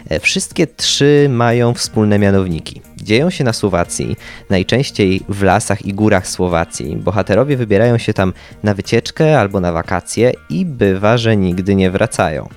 E, 0.09 0.19
wszystkie 0.19 0.67
trzy 0.67 1.27
mają 1.29 1.73
wspólne 1.73 2.19
mianowniki. 2.19 2.81
Dzieją 2.97 3.29
się 3.29 3.43
na 3.43 3.53
Słowacji, 3.53 4.15
najczęściej 4.49 5.21
w 5.29 5.43
lasach 5.43 5.85
i 5.85 5.93
górach 5.93 6.27
Słowacji. 6.27 6.95
Bohaterowie 6.95 7.57
wybierają 7.57 7.97
się 7.97 8.13
tam 8.13 8.33
na 8.63 8.73
wycieczkę 8.73 9.39
albo 9.39 9.59
na 9.59 9.71
wakacje 9.71 10.33
i 10.49 10.65
bywa, 10.65 11.17
że 11.17 11.37
nigdy 11.37 11.75
nie 11.75 11.91
wracają. 11.91 12.49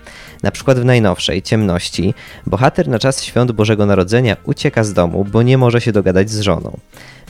Na 0.42 0.50
przykład 0.50 0.78
w 0.78 0.84
najnowszej, 0.84 1.42
Ciemności, 1.42 2.14
bohater 2.46 2.88
na 2.88 2.98
czas 2.98 3.24
świąt 3.24 3.52
Bożego 3.52 3.86
Narodzenia 3.86 4.36
ucieka 4.44 4.84
z 4.84 4.92
domu, 4.92 5.26
bo 5.32 5.42
nie 5.42 5.58
może 5.58 5.80
się 5.80 5.92
dogadać 5.92 6.30
z 6.30 6.40
żoną. 6.40 6.76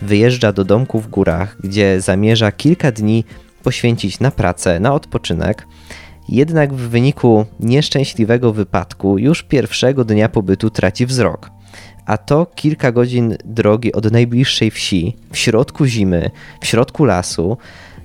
Wyjeżdża 0.03 0.53
do 0.53 0.65
domku 0.65 1.01
w 1.01 1.09
górach, 1.09 1.57
gdzie 1.61 2.01
zamierza 2.01 2.53
kilka 2.53 2.93
dni 2.93 3.25
poświęcić 3.61 4.21
na 4.21 4.31
pracę, 4.31 4.81
na 4.81 4.95
odpoczynek. 4.95 5.67
Jednak 6.29 6.75
w 6.75 6.89
wyniku 6.89 7.47
nieszczęśliwego 7.61 8.53
wypadku 8.53 9.19
już 9.19 9.43
pierwszego 9.43 10.05
dnia 10.05 10.29
pobytu 10.29 10.71
traci 10.71 11.07
wzrok. 11.07 11.51
A 12.07 12.19
to 12.19 12.47
kilka 12.55 12.93
godzin 12.93 13.37
drogi 13.45 13.93
od 13.93 14.13
najbliższej 14.13 14.71
wsi, 14.71 15.17
w 15.33 15.39
środku 15.39 15.87
zimy, 15.87 16.31
w 16.61 16.67
środku 16.67 17.05
lasu, 17.05 17.57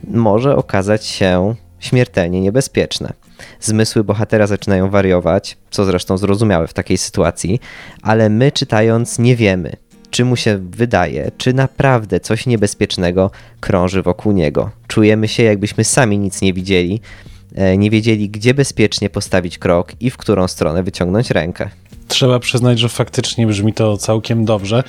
może 0.07 0.55
okazać 0.55 1.05
się 1.05 1.55
śmiertelnie 1.79 2.41
niebezpieczne. 2.41 3.13
Zmysły 3.59 4.03
bohatera 4.03 4.47
zaczynają 4.47 4.89
wariować, 4.89 5.57
co 5.69 5.85
zresztą 5.85 6.17
zrozumiałe 6.17 6.67
w 6.67 6.73
takiej 6.73 6.97
sytuacji, 6.97 7.59
ale 8.01 8.29
my 8.29 8.51
czytając 8.51 9.19
nie 9.19 9.35
wiemy, 9.35 9.71
czy 10.09 10.25
mu 10.25 10.35
się 10.35 10.57
wydaje, 10.57 11.31
czy 11.37 11.53
naprawdę 11.53 12.19
coś 12.19 12.45
niebezpiecznego 12.45 13.31
krąży 13.59 14.01
wokół 14.01 14.31
niego. 14.31 14.71
Czujemy 14.87 15.27
się, 15.27 15.43
jakbyśmy 15.43 15.83
sami 15.83 16.17
nic 16.17 16.41
nie 16.41 16.53
widzieli, 16.53 17.01
e, 17.55 17.77
nie 17.77 17.89
wiedzieli, 17.89 18.29
gdzie 18.29 18.53
bezpiecznie 18.53 19.09
postawić 19.09 19.57
krok 19.57 19.91
i 19.99 20.09
w 20.09 20.17
którą 20.17 20.47
stronę 20.47 20.83
wyciągnąć 20.83 21.31
rękę. 21.31 21.69
Trzeba 22.07 22.39
przyznać, 22.39 22.79
że 22.79 22.89
faktycznie 22.89 23.47
brzmi 23.47 23.73
to 23.73 23.97
całkiem 23.97 24.45
dobrze. 24.45 24.83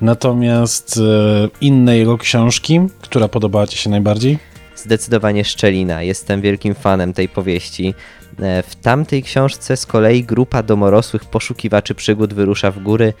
Natomiast 0.00 0.96
e, 0.96 1.48
inne 1.60 1.98
jego 1.98 2.18
książki, 2.18 2.80
która 3.00 3.28
podobała 3.28 3.66
Ci 3.66 3.78
się 3.78 3.90
najbardziej? 3.90 4.38
Zdecydowanie 4.76 5.44
Szczelina. 5.44 6.02
Jestem 6.02 6.40
wielkim 6.40 6.74
fanem 6.74 7.12
tej 7.12 7.28
powieści. 7.28 7.94
E, 8.40 8.62
w 8.62 8.76
tamtej 8.76 9.22
książce 9.22 9.76
z 9.76 9.86
kolei 9.86 10.24
grupa 10.24 10.62
domorosłych 10.62 11.24
poszukiwaczy 11.24 11.94
przygód 11.94 12.34
wyrusza 12.34 12.70
w 12.70 12.82
góry 12.82 13.12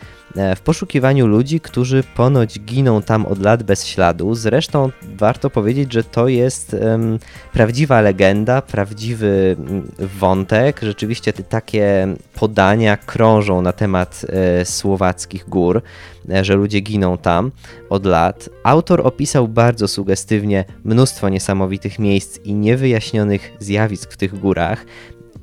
w 0.56 0.60
poszukiwaniu 0.60 1.26
ludzi, 1.26 1.60
którzy 1.60 2.04
ponoć 2.14 2.60
giną 2.60 3.02
tam 3.02 3.26
od 3.26 3.42
lat 3.42 3.62
bez 3.62 3.86
śladu. 3.86 4.34
Zresztą 4.34 4.90
warto 5.16 5.50
powiedzieć, 5.50 5.92
że 5.92 6.04
to 6.04 6.28
jest 6.28 6.74
um, 6.74 7.18
prawdziwa 7.52 8.00
legenda, 8.00 8.62
prawdziwy 8.62 9.56
mm, 9.58 9.90
wątek. 10.18 10.80
Rzeczywiście 10.82 11.32
takie 11.32 12.08
podania 12.34 12.96
krążą 12.96 13.62
na 13.62 13.72
temat 13.72 14.26
e, 14.28 14.64
słowackich 14.64 15.48
gór, 15.48 15.82
e, 16.30 16.44
że 16.44 16.54
ludzie 16.54 16.80
giną 16.80 17.18
tam 17.18 17.50
od 17.90 18.06
lat. 18.06 18.48
Autor 18.64 19.06
opisał 19.06 19.48
bardzo 19.48 19.88
sugestywnie 19.88 20.64
mnóstwo 20.84 21.28
niesamowitych 21.28 21.98
miejsc 21.98 22.38
i 22.44 22.54
niewyjaśnionych 22.54 23.52
zjawisk 23.58 24.12
w 24.12 24.16
tych 24.16 24.38
górach. 24.40 24.84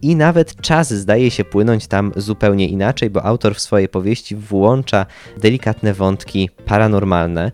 I 0.06 0.16
nawet 0.16 0.62
czas 0.62 0.94
zdaje 0.94 1.32
się 1.32 1.46
płynąć 1.46 1.88
tam 1.88 2.12
zupełnie 2.16 2.68
inaczej, 2.68 3.10
bo 3.10 3.24
autor 3.24 3.56
w 3.56 3.60
swojej 3.60 3.90
powieści 3.90 4.36
włącza 4.36 5.06
delikatne 5.38 5.94
wątki 5.94 6.50
paranormalne. 6.66 7.52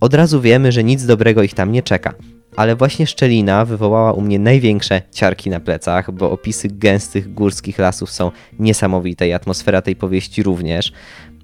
Od 0.00 0.14
razu 0.14 0.40
wiemy, 0.40 0.72
że 0.72 0.84
nic 0.84 1.06
dobrego 1.06 1.42
ich 1.42 1.54
tam 1.54 1.72
nie 1.72 1.82
czeka. 1.82 2.14
Ale 2.56 2.76
właśnie 2.76 3.06
szczelina 3.06 3.64
wywołała 3.64 4.12
u 4.12 4.20
mnie 4.20 4.38
największe 4.38 5.02
ciarki 5.12 5.50
na 5.50 5.60
plecach, 5.60 6.12
bo 6.12 6.30
opisy 6.30 6.68
gęstych 6.68 7.34
górskich 7.34 7.78
lasów 7.78 8.10
są 8.10 8.30
niesamowite 8.58 9.28
i 9.28 9.32
atmosfera 9.32 9.82
tej 9.82 9.96
powieści 9.96 10.42
również. 10.42 10.92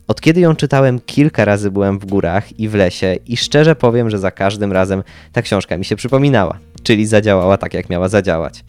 Od 0.09 0.21
kiedy 0.21 0.40
ją 0.40 0.57
czytałem, 0.57 1.01
kilka 1.07 1.45
razy 1.45 1.71
byłem 1.71 1.99
w 1.99 2.07
górach 2.07 2.61
i 2.61 2.69
w 2.69 2.75
lesie, 2.75 3.17
i 3.27 3.37
szczerze 3.37 3.77
powiem, 3.77 4.11
że 4.11 4.19
za 4.19 4.31
każdym 4.31 4.73
razem 4.73 5.03
ta 5.33 5.43
książka 5.43 5.79
mi 5.79 5.85
się 5.85 5.97
przypominała, 5.97 6.59
czyli 6.83 7.07
zadziałała 7.07 7.57
tak, 7.57 7.75
jak 7.75 7.90
miała 7.90 8.09
zadziałać. 8.09 8.64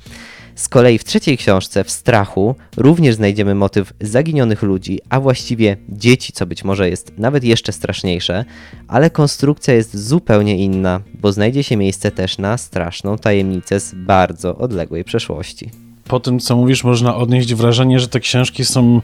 Z 0.56 0.70
kolei 0.70 0.98
w 0.98 1.04
trzeciej 1.04 1.38
książce, 1.38 1.84
w 1.84 1.92
Strachu, 1.92 2.56
również 2.78 3.16
znajdziemy 3.16 3.56
motyw 3.56 3.94
zaginionych 4.02 4.64
ludzi, 4.64 5.00
a 5.10 5.20
właściwie 5.20 5.78
dzieci, 5.90 6.34
co 6.34 6.46
być 6.46 6.64
może 6.64 6.90
jest 6.90 7.12
nawet 7.18 7.44
jeszcze 7.44 7.72
straszniejsze, 7.72 8.46
ale 8.88 9.10
konstrukcja 9.10 9.74
jest 9.74 9.98
zupełnie 9.98 10.58
inna, 10.58 11.02
bo 11.22 11.32
znajdzie 11.32 11.64
się 11.64 11.78
miejsce 11.78 12.12
też 12.12 12.38
na 12.38 12.58
straszną 12.58 13.18
tajemnicę 13.18 13.80
z 13.80 13.96
bardzo 13.96 14.58
odległej 14.58 15.04
przeszłości. 15.04 15.85
Po 16.08 16.20
tym, 16.20 16.40
co 16.40 16.56
mówisz, 16.56 16.84
można 16.84 17.16
odnieść 17.16 17.54
wrażenie, 17.54 18.00
że 18.00 18.08
te 18.08 18.20
książki 18.20 18.66
są 18.66 19.02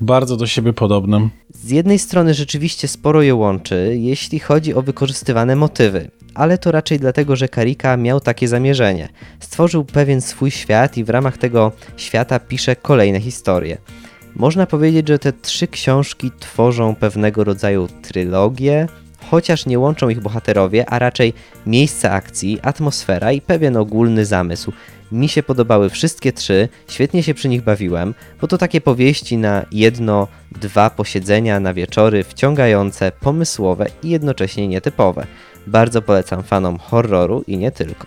bardzo 0.00 0.36
do 0.36 0.46
siebie 0.46 0.72
podobne. 0.72 1.28
Z 1.50 1.70
jednej 1.70 1.98
strony 1.98 2.34
rzeczywiście 2.34 2.88
sporo 2.88 3.22
je 3.22 3.34
łączy, 3.34 3.96
jeśli 4.00 4.38
chodzi 4.38 4.74
o 4.74 4.82
wykorzystywane 4.82 5.56
motywy 5.56 6.10
ale 6.34 6.58
to 6.58 6.72
raczej 6.72 6.98
dlatego, 6.98 7.36
że 7.36 7.48
Karika 7.48 7.96
miał 7.96 8.20
takie 8.20 8.48
zamierzenie. 8.48 9.08
Stworzył 9.40 9.84
pewien 9.84 10.20
swój 10.20 10.50
świat 10.50 10.96
i 10.96 11.04
w 11.04 11.10
ramach 11.10 11.38
tego 11.38 11.72
świata 11.96 12.38
pisze 12.38 12.76
kolejne 12.76 13.20
historie. 13.20 13.78
Można 14.36 14.66
powiedzieć, 14.66 15.08
że 15.08 15.18
te 15.18 15.32
trzy 15.32 15.66
książki 15.66 16.30
tworzą 16.40 16.94
pewnego 16.94 17.44
rodzaju 17.44 17.88
trylogię, 18.02 18.86
chociaż 19.30 19.66
nie 19.66 19.78
łączą 19.78 20.08
ich 20.08 20.20
bohaterowie, 20.20 20.90
a 20.90 20.98
raczej 20.98 21.32
miejsce 21.66 22.10
akcji, 22.10 22.58
atmosfera 22.62 23.32
i 23.32 23.40
pewien 23.40 23.76
ogólny 23.76 24.24
zamysł. 24.24 24.72
Mi 25.14 25.28
się 25.28 25.42
podobały 25.42 25.90
wszystkie 25.90 26.32
trzy, 26.32 26.68
świetnie 26.88 27.22
się 27.22 27.34
przy 27.34 27.48
nich 27.48 27.62
bawiłem, 27.62 28.14
bo 28.40 28.46
to 28.46 28.58
takie 28.58 28.80
powieści 28.80 29.36
na 29.36 29.66
jedno, 29.72 30.28
dwa 30.60 30.90
posiedzenia 30.90 31.60
na 31.60 31.74
wieczory, 31.74 32.24
wciągające, 32.24 33.12
pomysłowe 33.20 33.86
i 34.02 34.10
jednocześnie 34.10 34.68
nietypowe. 34.68 35.26
Bardzo 35.66 36.02
polecam 36.02 36.42
fanom 36.42 36.78
horroru 36.78 37.44
i 37.46 37.58
nie 37.58 37.70
tylko. 37.70 38.06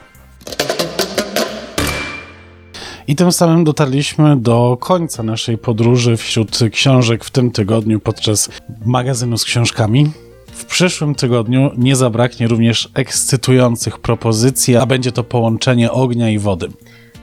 I 3.08 3.16
tym 3.16 3.32
samym 3.32 3.64
dotarliśmy 3.64 4.38
do 4.38 4.78
końca 4.80 5.24
naszej 5.24 5.58
podróży 5.58 6.18
wśród 6.18 6.60
książek 6.72 7.26
w 7.26 7.32
tym 7.32 7.52
tygodniu 7.52 8.00
podczas 8.00 8.50
magazynu 8.86 9.38
z 9.38 9.46
książkami. 9.46 10.12
W 10.48 10.66
przyszłym 10.66 11.16
tygodniu 11.16 11.72
nie 11.78 11.96
zabraknie 11.96 12.48
również 12.48 12.90
ekscytujących 12.94 14.00
propozycji, 14.00 14.76
a 14.76 14.86
będzie 14.86 15.12
to 15.12 15.24
połączenie 15.24 15.92
ognia 15.92 16.30
i 16.30 16.40
wody. 16.40 16.70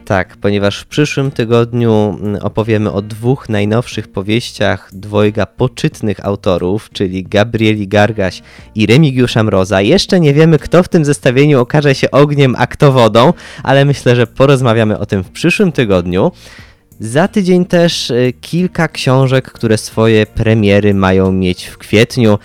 Tak, 0.04 0.36
ponieważ 0.36 0.78
w 0.78 0.86
przyszłym 0.86 1.30
tygodniu 1.30 2.18
mm, 2.20 2.42
opowiemy 2.42 2.92
o 2.92 3.02
dwóch 3.02 3.48
najnowszych 3.48 4.08
powieściach 4.08 4.90
dwojga 4.92 5.46
poczytnych 5.46 6.26
autorów, 6.26 6.90
czyli 6.92 7.24
Gabrieli 7.24 7.88
Gargaś 7.88 8.42
i 8.74 8.86
Remigiusza 8.86 9.42
Mroza. 9.42 9.80
Jeszcze 9.80 10.20
nie 10.20 10.34
wiemy, 10.34 10.58
kto 10.58 10.82
w 10.82 10.88
tym 10.88 11.04
zestawieniu 11.04 11.60
okaże 11.60 11.94
się 11.94 12.10
ogniem, 12.10 12.54
a 12.58 12.66
kto 12.66 12.92
wodą, 12.92 13.32
ale 13.62 13.84
myślę, 13.84 14.16
że 14.16 14.26
porozmawiamy 14.26 14.98
o 14.98 15.06
tym 15.06 15.24
w 15.24 15.30
przyszłym 15.30 15.72
tygodniu. 15.72 16.32
Za 17.00 17.28
tydzień 17.28 17.64
też 17.64 18.10
e, 18.10 18.32
kilka 18.32 18.88
książek, 18.88 19.52
które 19.52 19.78
swoje 19.78 20.26
premiery 20.26 20.94
mają 20.94 21.32
mieć 21.32 21.66
w 21.66 21.78
kwietniu 21.78 22.38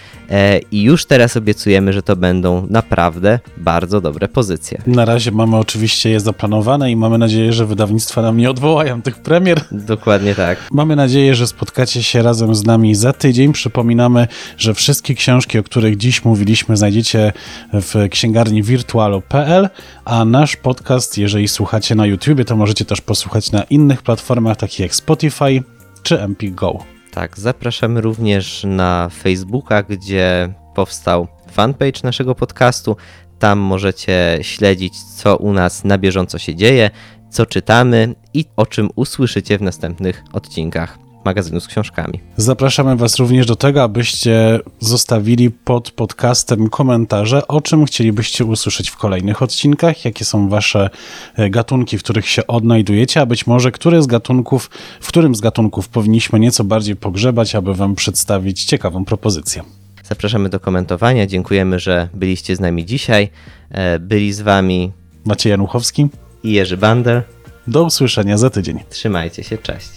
i 0.71 0.81
już 0.81 1.05
teraz 1.05 1.37
obiecujemy, 1.37 1.93
że 1.93 2.03
to 2.03 2.15
będą 2.15 2.67
naprawdę 2.69 3.39
bardzo 3.57 4.01
dobre 4.01 4.27
pozycje. 4.27 4.81
Na 4.87 5.05
razie 5.05 5.31
mamy 5.31 5.57
oczywiście 5.57 6.09
je 6.09 6.19
zaplanowane 6.19 6.91
i 6.91 6.95
mamy 6.95 7.17
nadzieję, 7.17 7.53
że 7.53 7.65
wydawnictwa 7.65 8.21
nam 8.21 8.37
nie 8.37 8.49
odwołają 8.49 9.01
tych 9.01 9.17
premier. 9.17 9.61
Dokładnie 9.71 10.35
tak. 10.35 10.57
Mamy 10.71 10.95
nadzieję, 10.95 11.35
że 11.35 11.47
spotkacie 11.47 12.03
się 12.03 12.21
razem 12.21 12.55
z 12.55 12.65
nami 12.65 12.95
za 12.95 13.13
tydzień. 13.13 13.53
Przypominamy, 13.53 14.27
że 14.57 14.73
wszystkie 14.73 15.15
książki, 15.15 15.59
o 15.59 15.63
których 15.63 15.97
dziś 15.97 16.25
mówiliśmy, 16.25 16.77
znajdziecie 16.77 17.33
w 17.73 18.07
księgarni 18.09 18.63
wirtualu.pl, 18.63 19.69
a 20.05 20.25
nasz 20.25 20.55
podcast, 20.55 21.17
jeżeli 21.17 21.47
słuchacie 21.47 21.95
na 21.95 22.05
YouTube, 22.05 22.45
to 22.45 22.55
możecie 22.55 22.85
też 22.85 23.01
posłuchać 23.01 23.51
na 23.51 23.63
innych 23.63 24.01
platformach, 24.01 24.57
takich 24.57 24.79
jak 24.79 24.95
Spotify 24.95 25.63
czy 26.03 26.21
MP 26.21 26.47
Go. 26.47 26.98
Tak, 27.11 27.39
zapraszamy 27.39 28.01
również 28.01 28.63
na 28.63 29.09
Facebooka, 29.09 29.83
gdzie 29.83 30.53
powstał 30.75 31.27
fanpage 31.51 31.99
naszego 32.03 32.35
podcastu. 32.35 32.97
Tam 33.39 33.59
możecie 33.59 34.39
śledzić, 34.41 35.03
co 35.03 35.37
u 35.37 35.53
nas 35.53 35.83
na 35.83 35.97
bieżąco 35.97 36.37
się 36.37 36.55
dzieje, 36.55 36.91
co 37.29 37.45
czytamy 37.45 38.15
i 38.33 38.45
o 38.55 38.65
czym 38.65 38.89
usłyszycie 38.95 39.57
w 39.57 39.61
następnych 39.61 40.23
odcinkach 40.33 41.08
magazynu 41.29 41.59
z 41.59 41.67
książkami. 41.67 42.19
Zapraszamy 42.37 42.95
Was 42.95 43.19
również 43.19 43.45
do 43.45 43.55
tego, 43.55 43.83
abyście 43.83 44.59
zostawili 44.79 45.51
pod 45.51 45.91
podcastem 45.91 46.69
komentarze, 46.69 47.47
o 47.47 47.61
czym 47.61 47.85
chcielibyście 47.85 48.45
usłyszeć 48.45 48.89
w 48.89 48.97
kolejnych 48.97 49.41
odcinkach, 49.41 50.05
jakie 50.05 50.25
są 50.25 50.49
Wasze 50.49 50.89
e, 51.35 51.49
gatunki, 51.49 51.97
w 51.97 52.03
których 52.03 52.27
się 52.27 52.47
odnajdujecie, 52.47 53.21
a 53.21 53.25
być 53.25 53.47
może 53.47 53.71
który 53.71 54.01
z 54.01 54.07
gatunków, 54.07 54.69
w 55.01 55.07
którym 55.07 55.35
z 55.35 55.41
gatunków 55.41 55.87
powinniśmy 55.87 56.39
nieco 56.39 56.63
bardziej 56.63 56.95
pogrzebać, 56.95 57.55
aby 57.55 57.73
Wam 57.73 57.95
przedstawić 57.95 58.65
ciekawą 58.65 59.05
propozycję. 59.05 59.63
Zapraszamy 60.03 60.49
do 60.49 60.59
komentowania. 60.59 61.27
Dziękujemy, 61.27 61.79
że 61.79 62.09
byliście 62.13 62.55
z 62.55 62.59
nami 62.59 62.85
dzisiaj. 62.85 63.29
E, 63.71 63.99
byli 63.99 64.33
z 64.33 64.41
Wami 64.41 64.91
Maciej 65.25 65.49
Januchowski 65.49 66.07
i 66.43 66.51
Jerzy 66.51 66.77
Bander. 66.77 67.23
Do 67.67 67.83
usłyszenia 67.83 68.37
za 68.37 68.49
tydzień. 68.49 68.79
Trzymajcie 68.89 69.43
się, 69.43 69.57
cześć. 69.57 69.89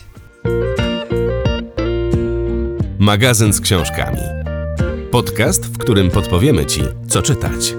Magazyn 3.03 3.53
z 3.53 3.61
książkami. 3.61 4.21
Podcast, 5.11 5.67
w 5.67 5.79
którym 5.79 6.11
podpowiemy 6.11 6.67
Ci, 6.67 6.83
co 7.09 7.23
czytać. 7.23 7.75